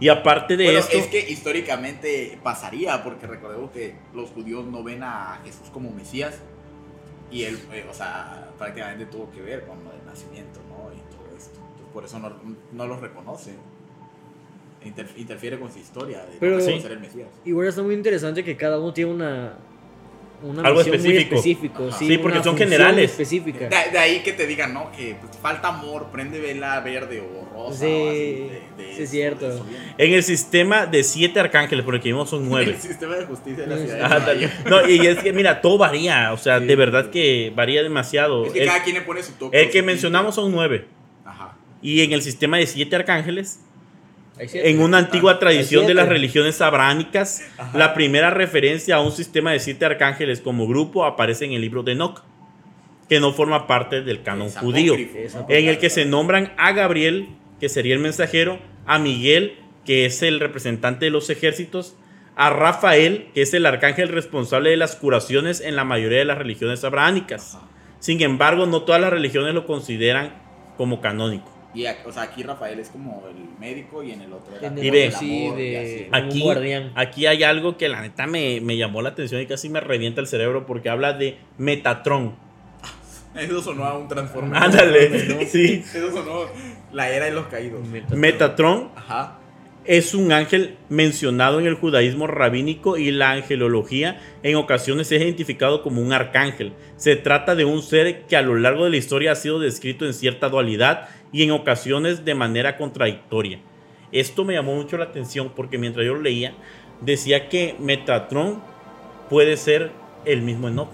[0.00, 4.82] Y aparte de Bueno, esto, es que históricamente pasaría, porque recordemos que los judíos no
[4.82, 6.40] ven a Jesús como Mesías,
[7.30, 10.90] Y él, eh, o sea, prácticamente tuvo que ver con lo del nacimiento, ¿no?
[11.92, 12.32] Por eso no,
[12.72, 13.52] no los reconoce.
[14.84, 16.80] Inter- interfiere con su historia de Pero- no Sí.
[16.80, 17.28] ser el Mesías.
[17.44, 19.54] Igual está muy interesante que cada uno tiene una.
[20.44, 21.36] una Algo específico.
[21.36, 23.12] específico, sí, Sí, porque son generales.
[23.12, 23.68] específica.
[23.68, 24.90] De, de ahí que te digan, ¿no?
[24.90, 27.78] Que pues, falta amor, prende vela verde o rosa.
[27.78, 29.48] Sí, o así, de- de sí, es cierto.
[29.48, 29.64] eso.
[29.98, 32.72] En el sistema de siete arcángeles, porque vimos son nueve.
[32.74, 34.40] El sistema de justicia de la ciudad sí.
[34.40, 34.50] de Ah.
[34.68, 36.32] No, y es que, mira, todo varía.
[36.32, 37.10] O sea, Sí, de verdad sí.
[37.12, 38.44] que varía demasiado.
[38.46, 39.62] Es que El, cada quien le pone su toque.
[39.62, 40.86] el que mencionamos son nueve.
[41.82, 43.60] Y en el sistema de siete arcángeles,
[44.38, 44.70] siete.
[44.70, 47.76] en una antigua tradición de las religiones abránicas, Ajá.
[47.76, 51.82] la primera referencia a un sistema de siete arcángeles como grupo aparece en el libro
[51.82, 52.22] de Enoch,
[53.08, 54.94] que no forma parte del canon Es judío.
[54.94, 57.28] en el que se nombran a Gabriel,
[57.60, 61.96] que sería el mensajero, a Miguel, que es el representante de los ejércitos,
[62.36, 66.38] a Rafael, que es el arcángel responsable de las curaciones en la mayoría de las
[66.38, 67.56] religiones abrahánicas.
[67.56, 67.68] Ajá.
[67.98, 70.32] Sin embargo, no todas las religiones lo consideran
[70.76, 71.52] como canónico.
[71.74, 74.68] Y ac- o sea, aquí Rafael es como el médico y en el otro era
[74.68, 75.04] el ve.
[75.06, 76.04] el sí, amor y de así.
[76.04, 76.92] como un Aquí, guardián.
[76.94, 80.20] aquí hay algo que la neta me, me llamó la atención y casi me revienta
[80.20, 82.34] el cerebro porque habla de Metatron.
[83.34, 84.64] Eso sonó a un transformador.
[84.68, 85.82] Ándale, sí.
[85.94, 86.42] Eso sonó
[86.92, 87.80] la era de los caídos.
[88.10, 89.38] Metatron Ajá.
[89.86, 95.82] es un ángel mencionado en el judaísmo rabínico y la angelología en ocasiones es identificado
[95.82, 96.74] como un arcángel.
[96.96, 100.04] Se trata de un ser que a lo largo de la historia ha sido descrito
[100.04, 103.58] en cierta dualidad y en ocasiones de manera contradictoria.
[104.12, 106.52] Esto me llamó mucho la atención porque mientras yo lo leía
[107.00, 108.62] decía que Metatron
[109.30, 109.90] puede ser
[110.24, 110.90] el mismo Enoch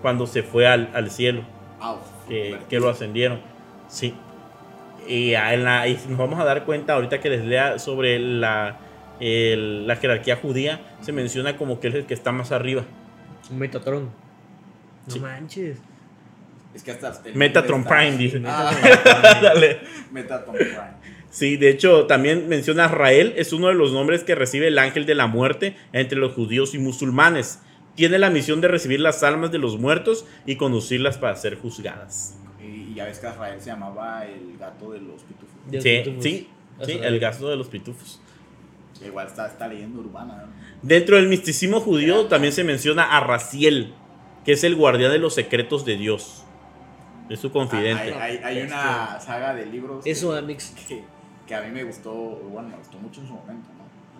[0.00, 1.42] cuando se fue al, al cielo
[2.28, 3.40] que, que lo ascendieron.
[3.88, 4.14] Sí.
[5.08, 8.78] Y, en la- y nos vamos a dar cuenta ahorita que les lea sobre la,
[9.20, 12.84] el- la jerarquía judía, se menciona como que es el que está más arriba.
[13.50, 14.04] Un Metatron.
[14.04, 15.18] No Sí.
[15.18, 15.78] manches.
[16.74, 18.42] Es que hasta Metatron está- Prime, dice.
[18.46, 18.72] Ah,
[19.42, 19.80] Dale.
[20.10, 21.02] Metatron Prime.
[21.30, 25.06] Sí, de hecho también menciona Rael, es uno de los nombres que recibe el ángel
[25.06, 27.60] de la muerte entre los judíos y musulmanes.
[27.94, 32.36] Tiene la misión de recibir las almas de los muertos y conducirlas para ser juzgadas.
[32.62, 35.82] Y, ya ves que Rafael se llamaba el gato de los pitufos.
[35.82, 36.86] Sí, pitufos.
[36.86, 38.20] sí, el gasto de los pitufos.
[39.04, 40.44] Igual está esta leyenda urbana.
[40.46, 40.52] ¿no?
[40.82, 43.94] Dentro del misticismo judío también se menciona a Raziel,
[44.44, 46.41] que es el guardián de los secretos de Dios.
[47.28, 48.14] Es su Ah, confidente.
[48.14, 50.70] Hay, hay- hay una saga de libros Eso, que, Amix.
[50.88, 51.04] que,
[51.46, 53.68] que a mí me gustó, bueno, me gustó mucho en su momento,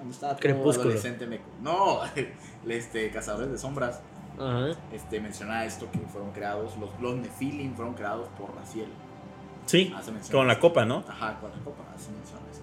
[0.05, 0.11] ¿no?
[0.11, 0.88] Estaba Crepúsculo.
[0.90, 1.40] adolescente me...
[1.62, 2.00] No,
[2.68, 4.00] este, Cazadores de Sombras,
[4.38, 4.70] Ajá.
[4.92, 8.88] este, menciona esto que fueron creados, los, los Nephilim fueron creados por Raziel.
[9.66, 9.94] Sí,
[10.32, 11.05] con la copa, ¿no?
[11.09, 12.62] Ajá, con la copa, hace mención eso.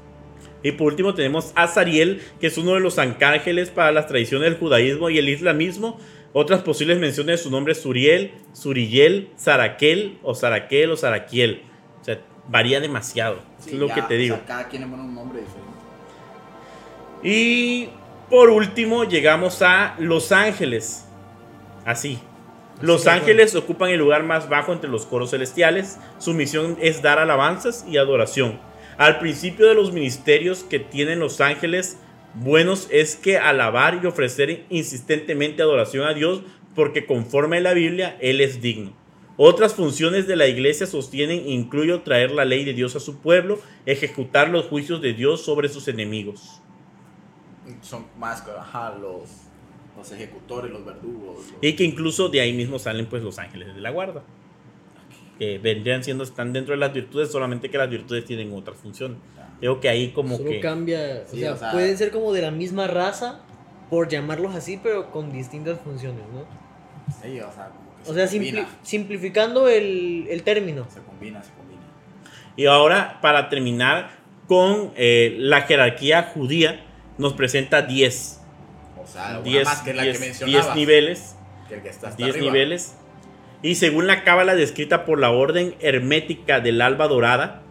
[0.63, 4.49] Y por último tenemos a Zariel, que es uno de los arcángeles para las tradiciones
[4.49, 5.97] del judaísmo y el islamismo.
[6.33, 11.63] Otras posibles menciones de su nombre es Suriel, Suriyel, Saraquel o Saraquel o Saraquiel.
[12.01, 13.39] O sea, varía demasiado.
[13.59, 14.35] Sí, es lo ya, que te o digo.
[14.35, 15.69] sea, cada quien le pone un nombre diferente.
[17.23, 17.89] Y
[18.29, 21.05] por último llegamos a Los Ángeles.
[21.85, 22.19] Así.
[22.81, 25.97] Los ángeles ocupan el lugar más bajo entre los coros celestiales.
[26.17, 28.57] Su misión es dar alabanzas y adoración.
[28.97, 31.97] Al principio de los ministerios que tienen los ángeles
[32.39, 36.41] buenos es que alabar y ofrecer insistentemente adoración a Dios
[36.75, 38.93] porque conforme a la Biblia Él es digno.
[39.37, 43.59] Otras funciones de la iglesia sostienen incluyo traer la ley de Dios a su pueblo,
[43.85, 46.61] ejecutar los juicios de Dios sobre sus enemigos.
[47.81, 49.29] Son más, ajá, los,
[49.97, 51.37] los ejecutores, los verdugos.
[51.37, 54.23] los- Y que incluso de ahí mismo salen pues los ángeles de la guarda.
[55.39, 59.17] Que vendrían siendo, están dentro de las virtudes, solamente que las virtudes tienen otras funciones.
[59.61, 60.59] Creo que ahí como Solo que...
[60.59, 61.23] cambia.
[61.25, 63.39] O Sí, sea, o sea- pueden ser como de la misma raza,
[63.89, 66.45] por llamarlos así, pero con distintas funciones, ¿no?
[67.23, 70.85] Sí, o sea, como que O se sea, simpli- combina, simplificando el, el término.
[70.93, 71.81] se combina, se combina.
[72.55, 74.11] Y ahora, para terminar
[74.47, 76.85] con eh, la jerarquía judía,
[77.17, 78.41] nos presenta 10.
[79.01, 80.65] O sea, una 10, más que la que 10, mencionabas.
[80.65, 81.35] 10 niveles.
[81.67, 82.51] Que el que está hasta 10 arriba.
[82.51, 82.95] niveles.
[83.61, 87.63] Y según la cábala descrita por la orden hermética del alba dorada,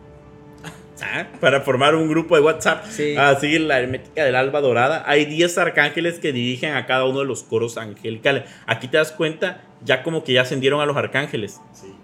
[1.03, 1.27] ¿ah?
[1.41, 3.17] para formar un grupo de WhatsApp, Sí.
[3.17, 7.25] así la hermética del alba dorada, hay 10 arcángeles que dirigen a cada uno de
[7.25, 8.45] los coros angelicales.
[8.67, 11.61] Aquí te das cuenta, ya como que ya ascendieron a los arcángeles.
[11.73, 11.95] Sí.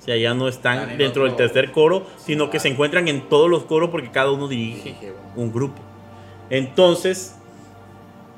[0.00, 2.60] O sea, ya no Están están en dentro del tercer coro, sino que Ah.
[2.60, 4.94] se encuentran en todos los coros porque cada uno dirige
[5.34, 5.80] un grupo.
[6.50, 7.36] Entonces,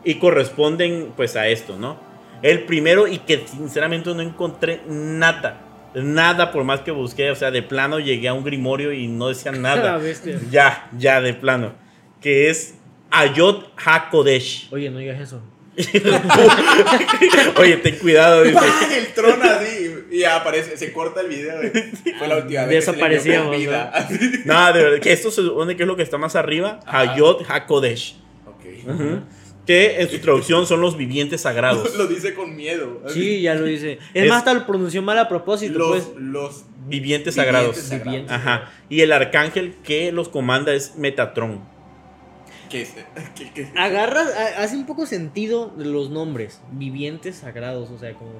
[0.04, 1.96] y corresponden pues a esto, ¿no?
[2.42, 5.60] El primero y que sinceramente no encontré nada,
[5.94, 9.28] nada por más que busqué, o sea, de plano llegué a un grimorio y no
[9.28, 9.96] decía Ah, nada.
[9.98, 10.38] bestia.
[10.50, 11.72] ya, ya de plano,
[12.20, 12.74] que es
[13.10, 14.68] Ayot HaKodesh.
[14.72, 15.40] Oye, no digas eso.
[17.58, 18.54] Oye, ten cuidado, dice.
[18.58, 18.94] ¡Pah!
[18.96, 19.94] El trono así.
[20.10, 21.54] Y aparece, se corta el video.
[22.18, 22.86] Fue la última vez.
[22.86, 24.08] que se le con vida.
[24.44, 27.00] Nada, de verdad, que esto se supone que es lo que está más arriba, Ajá.
[27.12, 28.16] Hayot HaKodesh.
[28.46, 28.64] Ok.
[29.66, 31.94] Que en su traducción son los vivientes sagrados.
[31.98, 33.02] Lo dice con miedo.
[33.08, 33.98] Sí, ya lo dice.
[34.14, 36.20] Es, Es- más, hasta lo pronunció mal a propósito, Los, pues.
[36.22, 37.90] los Vivientes sagrados.
[38.28, 38.70] Ajá.
[38.88, 41.60] Y el arcángel que los comanda es Metatron.
[42.70, 42.94] Que es-
[43.36, 46.60] que- que- Agarras, ha- hace un poco sentido los nombres.
[46.70, 48.30] Vivientes sagrados, o sea, como.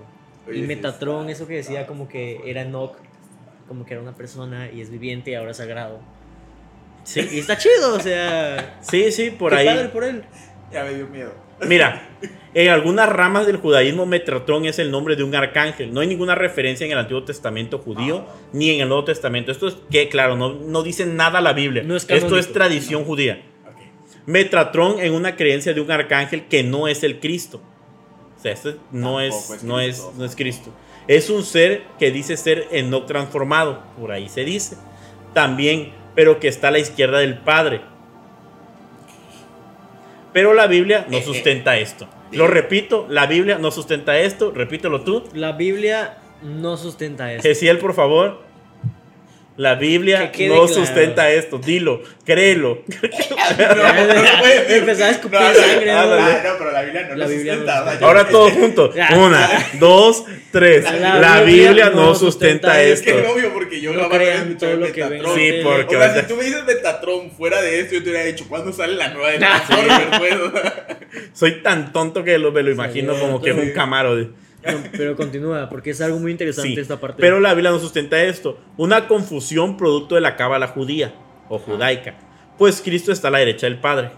[0.46, 2.94] Oye, y Metatron, está- eso que decía como que era Enoch,
[3.66, 5.98] como que era una persona y es viviente y ahora es sagrado.
[7.02, 8.78] Sí, Y está chido, o sea.
[8.80, 9.66] sí, sí, por qué ahí.
[9.66, 10.22] padre por él.
[10.72, 11.32] Ya me dio miedo.
[11.66, 12.08] Mira,
[12.54, 15.92] en algunas ramas del judaísmo, Metatron es el nombre de un arcángel.
[15.92, 19.52] No hay ninguna referencia en el Antiguo Testamento judío ni en el Nuevo Testamento.
[19.52, 21.82] Esto es que, claro, no, no dice nada la Biblia.
[21.82, 23.42] No es Esto es tradición judía.
[23.64, 23.80] Ok.
[24.26, 27.62] Metatron en una creencia de un arcángel que no es el Cristo.
[28.36, 30.14] O sea, esto no es, es no, es, Cristo.
[30.18, 30.74] no es Cristo.
[31.08, 33.82] Es un ser que dice ser Enoch transformado.
[33.98, 34.76] Por ahí se dice.
[35.32, 37.80] También, pero que está a la izquierda del Padre.
[40.36, 41.24] Pero la Biblia no Eh, eh.
[41.24, 42.06] sustenta esto.
[42.30, 44.52] Lo repito, la Biblia no sustenta esto.
[44.54, 45.24] Repítelo tú.
[45.32, 47.42] La Biblia no sustenta eso.
[47.42, 48.42] Gesiel, por favor.
[49.56, 50.68] La Biblia Que no claro.
[50.68, 51.58] sustenta esto.
[51.58, 52.82] Dilo, créelo.
[54.68, 56.16] Empezaba a escupir No, no, sangre, no, ¿no?
[56.16, 58.06] no, no, pero la Biblia no La lo Biblia no sustenta.
[58.06, 58.94] Ahora juntos.
[58.94, 59.08] Ya.
[59.16, 59.48] Una,
[59.78, 60.84] dos, tres.
[61.00, 62.26] La La Biblia Biblia no no sustenta
[62.74, 63.22] sustenta Es que esto.
[63.22, 65.36] es obvio porque yo No crean escuchado todo el lo que ven Metatron.
[65.38, 68.24] Sí, porque O sea, si tú me dices Metatron fuera de esto, yo te hubiera
[68.26, 69.38] dicho, ¿cuándo sale la nueva de
[70.18, 70.34] pues?
[71.32, 74.16] Soy tan tonto que lo, me lo imagino como que es un camaro.
[74.16, 74.28] de-
[74.66, 77.20] No, pero continúa, porque es algo muy interesante Sí, esta parte.
[77.20, 78.58] pero la Biblia no sustenta esto.
[78.76, 81.14] Una confusión producto de la cábala judía
[81.48, 82.14] o judaica.
[82.58, 84.10] Pues Cristo está a la derecha del Padre.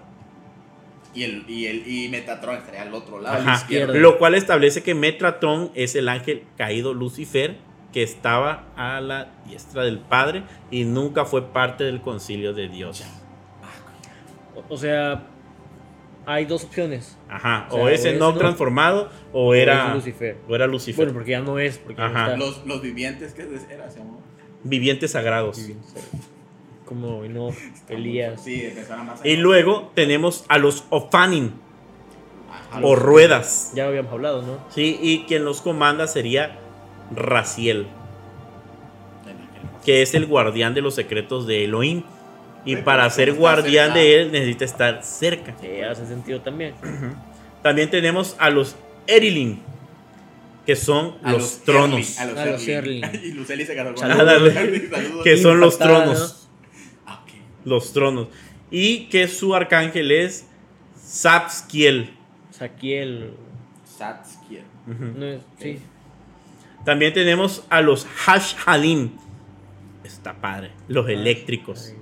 [1.14, 3.62] Y, el, y, el, y Metatron estaría al otro lado, a la Ajá.
[3.62, 3.94] izquierda.
[3.94, 7.57] Lo cual establece que Metratron es el ángel caído Lucifer
[7.92, 13.03] que estaba a la diestra del Padre y nunca fue parte del concilio de Dios.
[14.68, 15.26] O sea,
[16.29, 17.16] hay dos opciones.
[17.29, 20.37] Ajá, O sea, o es o es Enoch Enoch, transformado o o era Lucifer.
[20.49, 21.07] o era Lucifer.
[21.07, 22.37] Bueno, porque ya no es, porque no Ajá.
[22.37, 23.91] Los, los vivientes, ¿qué era?
[23.91, 24.20] Se llamó?
[24.62, 25.61] Vivientes sagrados.
[26.85, 27.51] Como no,
[27.89, 28.43] Elías.
[28.43, 28.72] Sí,
[29.07, 29.24] más.
[29.24, 31.53] Y luego tenemos a los Ofanin
[32.51, 33.72] Ajá, o los- ruedas.
[33.74, 34.59] Ya lo habíamos hablado, ¿no?
[34.70, 36.59] Sí, y quien los comanda sería
[37.14, 37.87] Raciel,
[39.85, 42.03] que es el guardián de los secretos de Elohim.
[42.64, 43.98] Y para ser ¿cómo está guardián cerca?
[44.00, 45.54] de él necesita estar cerca.
[45.61, 46.74] Sí, hace sentido también.
[47.62, 49.61] También tenemos a los Erilin,
[50.66, 52.18] que son A los, tronos.
[52.18, 53.04] Erling, a los, A los Erling.
[53.04, 53.24] Erling.
[53.24, 54.52] y Luceli se agarró con Saludos.
[54.52, 55.24] Saludos.
[55.24, 56.48] Que son los tronos.
[57.06, 57.24] Ah.
[57.64, 58.28] Los tronos.
[58.70, 60.46] Y que su arcángel es
[60.94, 62.11] Sapskiel.
[62.50, 63.32] Saquiel.
[63.84, 64.64] Satskiel.
[64.86, 65.18] Ujú.
[65.18, 65.78] No es, sí.
[66.84, 69.11] También tenemos a los Hash Halim.
[70.04, 70.70] Está padre.
[70.88, 71.94] Los eléctricos.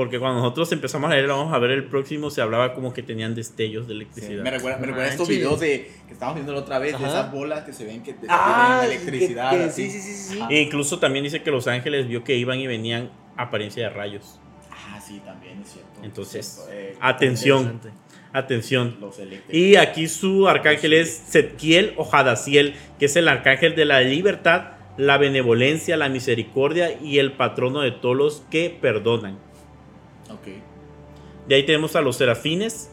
[0.00, 3.02] Porque cuando nosotros empezamos a leer, vamos a ver el próximo, se hablaba como que
[3.02, 4.42] tenían destellos de Sí, electricidad.
[4.42, 7.30] me recuerda, me recuerda estos videos de que estábamos viendo la otra vez, de esas
[7.30, 9.50] bolas que se ven que Ah, tienen electricidad.
[9.50, 9.90] que- que- así.
[9.90, 10.40] sí, sí, sí, sí.
[10.48, 14.40] E incluso también dice que los ángeles vio que iban y venían apariencia de rayos.
[14.70, 16.00] Ah, sí, también es cierto.
[16.02, 17.80] Entonces, Es cierto, eh, Atención,
[18.32, 18.96] atención.
[19.02, 19.54] Los eléctricos.
[19.54, 24.78] Y aquí su arcángel es Setkiel o Hadasiel, que es el arcángel de la libertad,
[24.96, 29.38] la benevolencia, la misericordia y el patrono de todos los que perdonan.
[31.48, 32.90] De ahí tenemos a los serafines,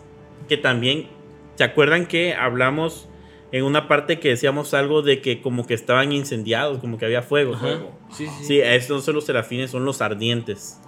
[0.50, 1.08] que también,
[1.56, 3.08] ¿se acuerdan que hablamos
[3.52, 7.22] en una parte que decíamos algo de que como que estaban incendiados, como que había
[7.22, 7.54] fuego?
[7.54, 7.62] Ajá.
[7.68, 7.92] Fuego.
[8.12, 8.62] Sí, sí.
[8.62, 10.80] Sí, son los serafines, son los ardientes.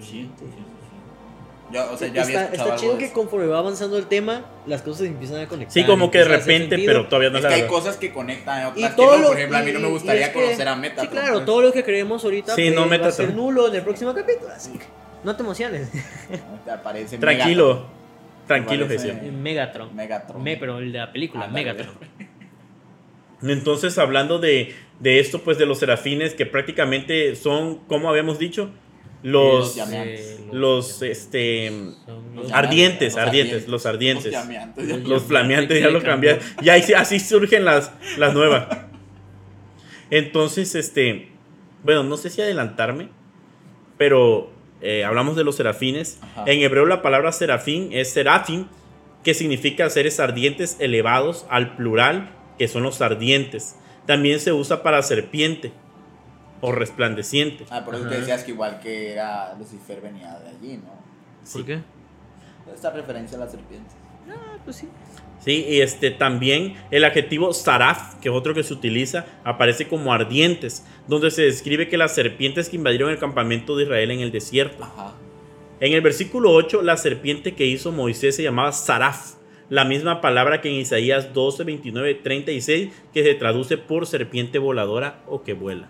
[0.00, 0.46] Sí, sí.
[1.72, 4.82] Yo, o sea, ya está está chido de que conforme va avanzando el tema, las
[4.82, 5.72] cosas empiezan a conectar.
[5.72, 8.12] Sí, como que de a hacer repente, pero todavía no Es que hay cosas que
[8.12, 9.22] conectan, Y otras que todo no.
[9.22, 11.06] lo, Por ejemplo, a mí no y- me y gustaría es que- conocer a Metatron.
[11.06, 11.44] Sí, claro, pues.
[11.46, 14.12] todo lo que creemos ahorita Sí, pues, no, va a ser nulo en el próximo
[14.12, 14.84] capítulo, así que
[15.24, 15.90] no te emociones.
[16.64, 17.86] Te aparece Tranquilo,
[18.46, 19.32] tranquilo, Parece- Gesiel.
[19.32, 19.94] Megatron.
[19.94, 20.42] Megatron.
[20.42, 21.46] Me, pero el de la película.
[21.48, 21.88] Megatron.
[23.42, 28.70] Entonces, hablando de, de esto, pues de los serafines, que prácticamente son, como habíamos dicho,
[29.22, 30.40] los, Los llameantes.
[30.52, 31.68] los, este,
[32.06, 34.26] Son Los ardientes, ardientes, los ardientes.
[34.32, 34.96] Los llameantes, ya.
[34.98, 36.42] Los flameantes ya lo cambiaron.
[36.62, 38.66] Ya ahí sí- así surgen las, las nuevas.
[40.10, 41.28] Entonces, este,
[41.84, 43.08] bueno, no sé si adelantarme,
[43.96, 44.50] pero
[44.80, 46.18] eh, hablamos de los serafines.
[46.22, 46.44] Ajá.
[46.46, 48.68] En hebreo la palabra serafín es serafín,
[49.22, 53.76] que significa seres ardientes elevados al plural, que son los ardientes.
[54.06, 55.72] También se usa para serpiente
[56.60, 57.64] o resplandeciente.
[57.70, 61.00] Ah, por eso te decías que igual que era Lucifer venía de allí, ¿no?
[61.52, 61.80] ¿Por qué?
[62.74, 63.94] Esta referencia a las serpientes.
[64.28, 64.88] Ah, pues sí.
[65.40, 70.12] Sí, y este también el adjetivo saraf, que es otro que se utiliza, aparece como
[70.12, 74.32] ardientes, donde se describe que las serpientes que invadieron el campamento de Israel en el
[74.32, 74.84] desierto.
[74.84, 75.14] Ajá.
[75.80, 79.36] En el versículo 8, la serpiente que hizo Moisés se llamaba saraf,
[79.70, 85.22] la misma palabra que en Isaías 12, 29, 36, que se traduce por serpiente voladora
[85.26, 85.88] o que vuela.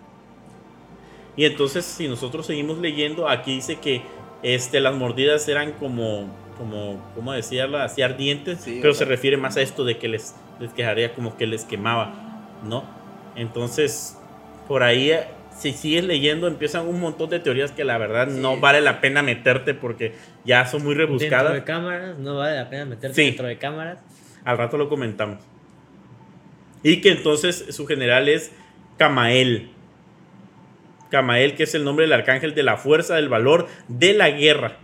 [1.35, 4.01] Y entonces, si nosotros seguimos leyendo, aquí dice que
[4.43, 7.83] este, las mordidas eran como, como, ¿cómo decirla?
[7.83, 11.13] Así ardientes, Sí, pero o se refiere más a esto de que les, les quejaría
[11.13, 12.13] como que les quemaba,
[12.63, 12.83] ¿no?
[13.35, 14.17] Entonces,
[14.67, 15.25] por ahí, eh,
[15.57, 19.21] si sigues leyendo, empiezan un montón de teorías que la verdad no vale la pena
[19.21, 20.13] meterte porque
[20.45, 21.53] ya son muy Dentro rebuscadas.
[21.53, 23.25] de cámaras, no vale la pena meterte Sí.
[23.25, 23.99] dentro de cámaras.
[24.43, 25.37] Al rato lo comentamos.
[26.83, 28.51] Y que entonces su general es
[28.97, 29.69] Camael.
[31.09, 34.77] Camael, que es el nombre del arcángel de la fuerza, del valor, de la guerra.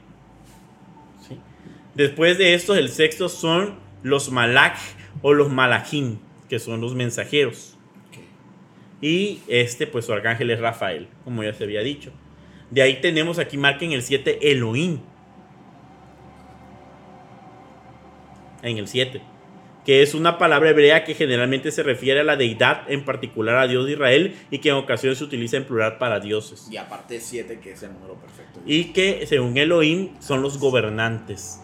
[1.97, 3.73] Después de estos, el sexto son
[4.03, 4.77] los Malach
[5.23, 7.75] o los Malachim, que son los mensajeros.
[9.01, 12.11] Y este, pues su arcángel es Rafael, como ya se había dicho.
[12.69, 14.99] De ahí tenemos aquí, marquen el 7, Elohim.
[18.61, 19.19] En el 7.
[19.83, 23.67] Que es una palabra hebrea que generalmente se refiere a la deidad, en particular a
[23.67, 26.67] Dios de Israel, y que en ocasiones se utiliza en plural para dioses.
[26.69, 28.59] Y aparte 7, que es el número perfecto.
[28.67, 31.61] Y que, según Elohim, son los gobernantes.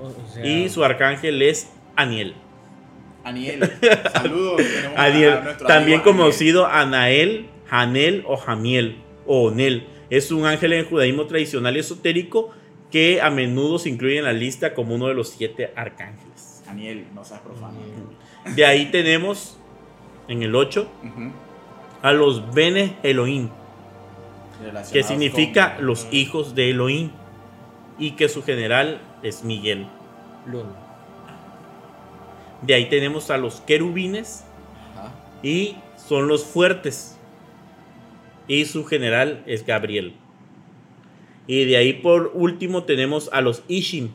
[0.00, 2.34] O, o sea, Y su arcángel es Aniel.
[3.24, 3.70] Aniel,
[4.12, 4.62] saludos.
[4.96, 6.02] Aniel, a también amigo Aniel.
[6.02, 8.96] conocido Anael, Hanel o Jamiel
[9.26, 9.86] o Onel.
[10.10, 12.50] Es un ángel en el judaísmo tradicional y esotérico
[12.90, 16.62] que a menudo se incluye en la lista como uno de los siete arcángeles.
[16.66, 17.76] Aniel, no seas profano.
[18.56, 19.58] De ahí tenemos
[20.28, 21.30] en el 8 Ujú.
[22.00, 23.50] a los Bene Elohim,
[24.92, 27.10] que significa con- los hijos de Elohim,
[27.98, 29.86] y que su general es Miguel.
[30.46, 30.70] Luna.
[32.62, 34.44] De ahí tenemos a los querubines,
[34.96, 35.12] Ajá.
[35.42, 37.16] y son los fuertes.
[38.46, 40.14] Y su general es Gabriel.
[41.46, 44.10] Y de ahí por último tenemos a los Ishim,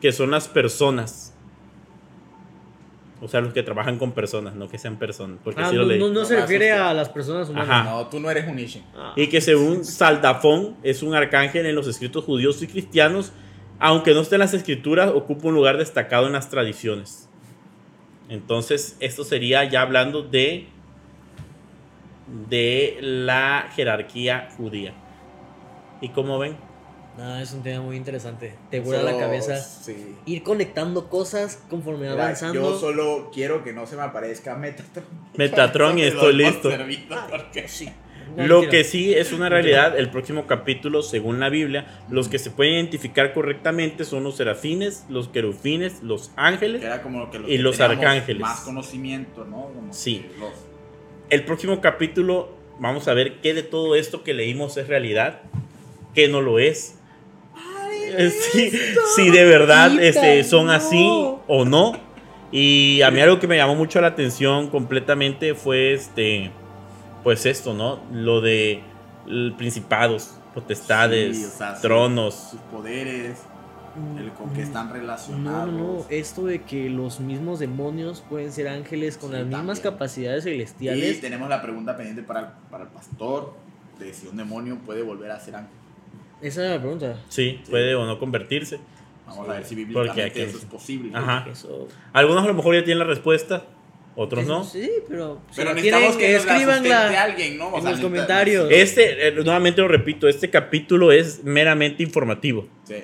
[0.00, 1.23] que son las personas.
[3.24, 5.38] O sea, los que trabajan con personas, no que sean personas.
[5.42, 5.98] Porque Ah, así lo no, leí.
[5.98, 7.70] no, no No se refiere a las personas humanas.
[7.70, 7.84] Ajá.
[7.90, 8.84] No, tú no eres un Ishin.
[8.94, 9.14] Ah.
[9.16, 13.32] Y que según Saldafón es un arcángel en los escritos judíos y cristianos,
[13.80, 17.28] aunque no esté en las escrituras, ocupa un lugar destacado en las tradiciones.
[18.28, 20.66] Entonces, esto sería ya hablando de,
[22.48, 24.92] de la jerarquía judía.
[26.00, 26.56] ¿Y cómo ven?
[27.16, 28.54] No, es un tema muy interesante.
[28.70, 29.56] Te vuela la cabeza.
[29.60, 30.16] Sí.
[30.26, 32.54] Ir conectando cosas conforme Mira, avanzando.
[32.72, 35.04] yo solo quiero que no se me aparezca Metatron.
[35.36, 36.70] Metatron y estoy listo.
[36.70, 37.88] servido, porque- Sí.
[38.36, 38.70] No, Lo mentira.
[38.78, 42.72] que sí es una realidad, el próximo capítulo, según la Biblia, los que se pueden
[42.74, 47.58] identificar correctamente son los serafines, los querufines, los ángeles era como lo que Y que
[47.58, 48.40] los arcángeles.
[48.40, 49.66] Más conocimiento, ¿no?
[49.74, 50.26] Como Sí.
[50.40, 50.50] los-
[51.30, 52.48] el próximo capítulo
[52.80, 55.42] vamos a ver qué de todo esto que leímos es realidad,
[56.14, 56.93] qué no lo es.
[58.18, 58.70] Eh, Si,
[59.16, 60.72] si de verdad este, son no.
[60.72, 61.06] así
[61.46, 61.92] o no.
[62.52, 66.50] Y a mí algo que me llamó mucho la atención completamente fue este,
[67.24, 68.00] pues esto, ¿no?
[68.12, 68.80] Lo de
[69.56, 72.34] principados, potestades, Sí, o sea, tronos.
[72.52, 73.38] sus poderes,
[74.18, 75.72] el con que están No, relacionados.
[75.72, 76.06] no, no.
[76.10, 80.50] Esto de que los mismos demonios pueden ser ángeles con Sí, las mismas capacidades Y
[80.50, 81.20] celestiales.
[81.20, 83.54] tenemos la pregunta pendiente para el, para el pastor
[83.98, 85.70] de si un demonio puede volver a ser ángel.
[86.46, 87.16] Esa era la pregunta.
[87.28, 88.78] Sí, puede o no convertirse.
[89.26, 89.50] Vamos Sí.
[89.50, 91.10] a ver si bíblicamente aquí- eso es posible.
[91.14, 91.46] Ajá.
[91.50, 91.88] Eso.
[92.12, 93.64] Algunos a lo mejor ya tienen la respuesta,
[94.14, 94.64] otros eso no.
[94.64, 95.40] Sí, pero.
[95.50, 97.22] si Pero la necesitamos que nos la escríbanla.
[97.22, 97.68] alguien, ¿no?
[97.68, 98.68] O en sea, los comentarios.
[98.70, 102.68] Este, eh, nuevamente lo repito, este capítulo es meramente informativo.
[102.84, 102.96] Sí.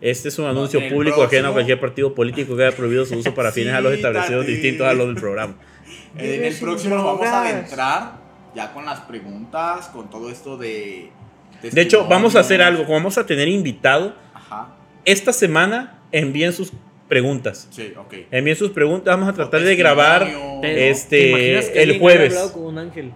[0.00, 3.04] Este es un anuncio el público ajeno a próximo- cualquier partido político que haya prohibido
[3.04, 4.52] su uso para fines a los establecidos Siéntate.
[4.52, 5.56] distintos a los del programa.
[6.16, 8.12] En el próximo nos vamos a adentrar
[8.54, 11.10] ya con las preguntas, con todo esto de.
[11.72, 12.84] De hecho, vamos a hacer algo.
[12.84, 14.14] como Vamos a tener invitado.
[14.34, 14.76] Ajá.
[15.04, 16.72] Esta semana envíen sus
[17.08, 17.68] preguntas.
[17.70, 18.14] Sí, ok.
[18.30, 19.14] Envíen sus preguntas.
[19.16, 22.32] Vamos a tratar de grabar Pero, este, ¿te imaginas que el alguien jueves.
[22.32, 23.12] hablado con un ángel?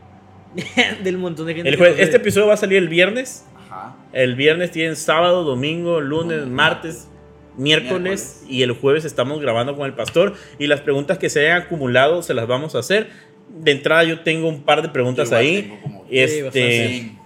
[1.04, 1.68] Del montón de gente.
[1.68, 1.98] el jueves.
[2.00, 3.44] Este episodio va a salir el viernes.
[3.68, 3.96] Ajá.
[4.12, 7.08] El viernes tienen sábado, domingo, lunes, martes,
[7.56, 8.44] miércoles Miércoles.
[8.48, 12.22] y el jueves estamos grabando con el pastor y las preguntas que se hayan acumulado
[12.22, 13.08] se las vamos a hacer.
[13.48, 15.78] De entrada yo tengo un par de preguntas Igual ahí.
[15.82, 16.88] como- Y este.
[16.88, 17.16] Sí.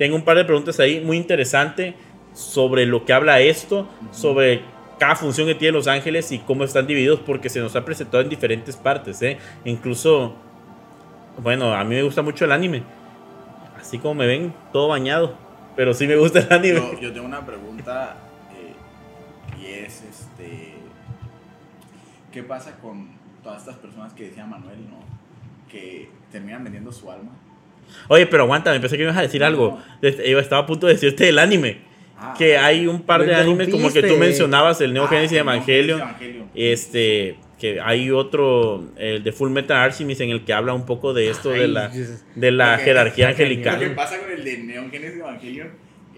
[0.00, 1.94] Tengo un par de preguntas ahí muy interesante
[2.32, 4.62] sobre lo que habla esto, sobre
[4.98, 8.22] cada función que tienen los ángeles y cómo están divididos porque se nos ha presentado
[8.22, 9.20] en diferentes partes.
[9.20, 9.36] ¿eh?
[9.66, 10.34] Incluso,
[11.36, 12.82] bueno, a mí me gusta mucho el anime.
[13.78, 15.34] Así como me ven, todo bañado.
[15.76, 16.80] Pero sí me gusta el anime.
[16.94, 18.16] Yo, yo tengo una pregunta.
[18.56, 20.76] eh, Y es este.
[22.32, 23.06] ¿Qué pasa con
[23.42, 24.96] todas estas personas que decía Manuel, no?
[25.70, 27.32] Que terminan vendiendo su alma.
[28.08, 29.78] Oye, pero aguanta, me pensé que ibas a decir algo.
[30.02, 31.78] Este, estaba a punto de decirte el anime.
[32.16, 35.38] Ah, Que hay un par de animes como que tú mencionabas, el Neo ah, Genesis
[35.38, 36.02] Evangelion.
[36.54, 41.14] Este, que hay otro, el de Full Metal Alchemist, en el que habla un poco
[41.14, 41.90] de esto de la,
[42.34, 43.94] de la jerarquía Lo que angelical.
[43.94, 45.68] pasa con el de Neon Genesis Evangelion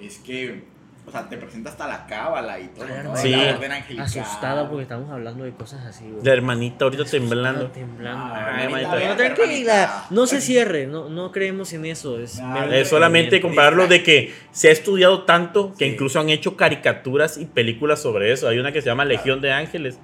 [0.01, 0.63] es que,
[1.05, 3.17] o sea, te presenta hasta la cábala y todo, ¿no?
[3.17, 3.31] Sí.
[3.31, 4.07] La orden angelical.
[4.07, 6.25] Asustada porque estamos hablando de cosas así, güey.
[6.25, 7.67] La hermanita ahorita Asustada, temblando.
[7.73, 8.25] temblando.
[8.25, 9.09] Ah, Ay, hermanita, manita.
[9.11, 9.47] No, tranquila,
[9.83, 10.07] hermanita.
[10.11, 12.19] no se cierre, no, no creemos en eso.
[12.21, 15.93] Es, Es solamente compararlo de que se ha estudiado tanto que Sí.
[15.93, 18.47] incluso han hecho caricaturas y películas sobre eso.
[18.49, 19.99] Hay una que se llama Legión de Ángeles,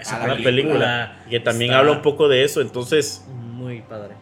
[0.00, 2.60] Esa Ah, una la película, que también está habla un poco de eso.
[2.60, 3.24] Entonces
[3.54, 4.14] Muy padre.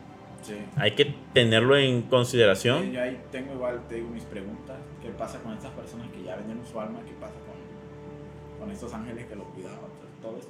[0.43, 0.55] Sí.
[0.77, 2.91] hay que tenerlo en consideración.
[2.93, 4.77] Yo ahí tengo igual, te digo mis preguntas.
[5.03, 7.01] ¿Qué pasa con estas personas que ya vendieron su alma?
[7.05, 9.79] ¿Qué pasa con, con estos ángeles que lo cuidaban?
[10.23, 10.49] Todo eso.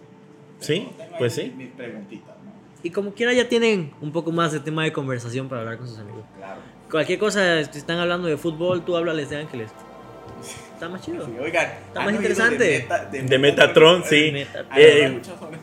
[0.61, 1.53] Sí, Tengo- pues sí.
[1.57, 2.53] Mis preguntitas, ¿no?
[2.83, 5.89] Y como quiera ya tienen un poco más de tema de conversación para hablar con
[5.89, 6.25] sus amigos.
[6.37, 6.61] Claro.
[6.91, 9.71] Cualquier cosa, si están hablando de fútbol, tú háblales de ángeles.
[10.75, 11.25] Está más chido.
[11.25, 12.65] Sí, oigan, Está ¿han más interesante.
[12.65, 14.33] De, Meta- De Metatron, sí.
[14.33, 14.65] Neta.
[14.69, 15.61] Ay, Eh, no, muchas horas.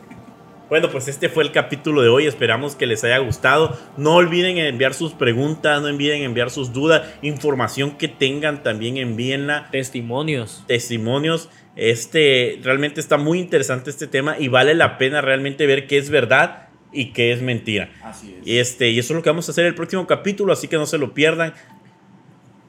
[0.70, 2.28] Bueno, pues este fue el capítulo de hoy.
[2.28, 3.76] Esperamos que les haya gustado.
[3.96, 9.68] No olviden enviar sus preguntas, no olviden enviar sus dudas, información que tengan también envíenla.
[9.72, 10.62] Testimonios.
[10.68, 11.48] testimonios.
[11.74, 16.08] Este realmente está muy interesante este tema y vale la pena realmente ver qué es
[16.08, 17.90] verdad y qué es mentira.
[18.04, 18.46] Así es.
[18.46, 20.76] Y este y eso es lo que vamos a hacer el próximo capítulo, así que
[20.76, 21.52] no se lo pierdan.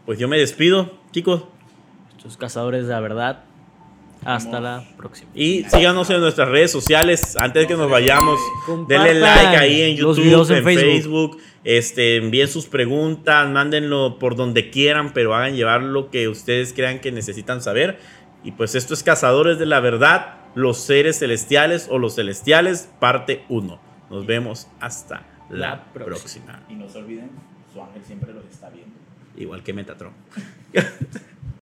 [0.08, 1.44] Pues yo me despido, chicos,
[2.18, 3.44] Estos cazadores de la verdad.
[4.24, 5.32] Hasta la próxima.
[5.34, 8.40] y síganos en nuestras redes sociales antes de que No nos vayamos.
[8.88, 10.92] Denle like ahí en YouTube, en, en Facebook.
[10.92, 11.38] Facebook.
[11.64, 17.00] Este, envíen sus preguntas, mándenlo por donde quieran, pero hagan llevar lo que ustedes crean
[17.00, 18.00] que necesitan saber.
[18.44, 23.44] Y pues esto es Cazadores de la Verdad, los seres celestiales o los celestiales, parte
[23.50, 23.80] 1.
[24.10, 26.06] Nos vemos hasta la, La próxima.
[26.06, 26.64] próxima.
[26.70, 27.30] Y no se olviden,
[27.74, 28.92] su ángel siempre los está viendo.
[29.38, 30.14] Igual que Metatron.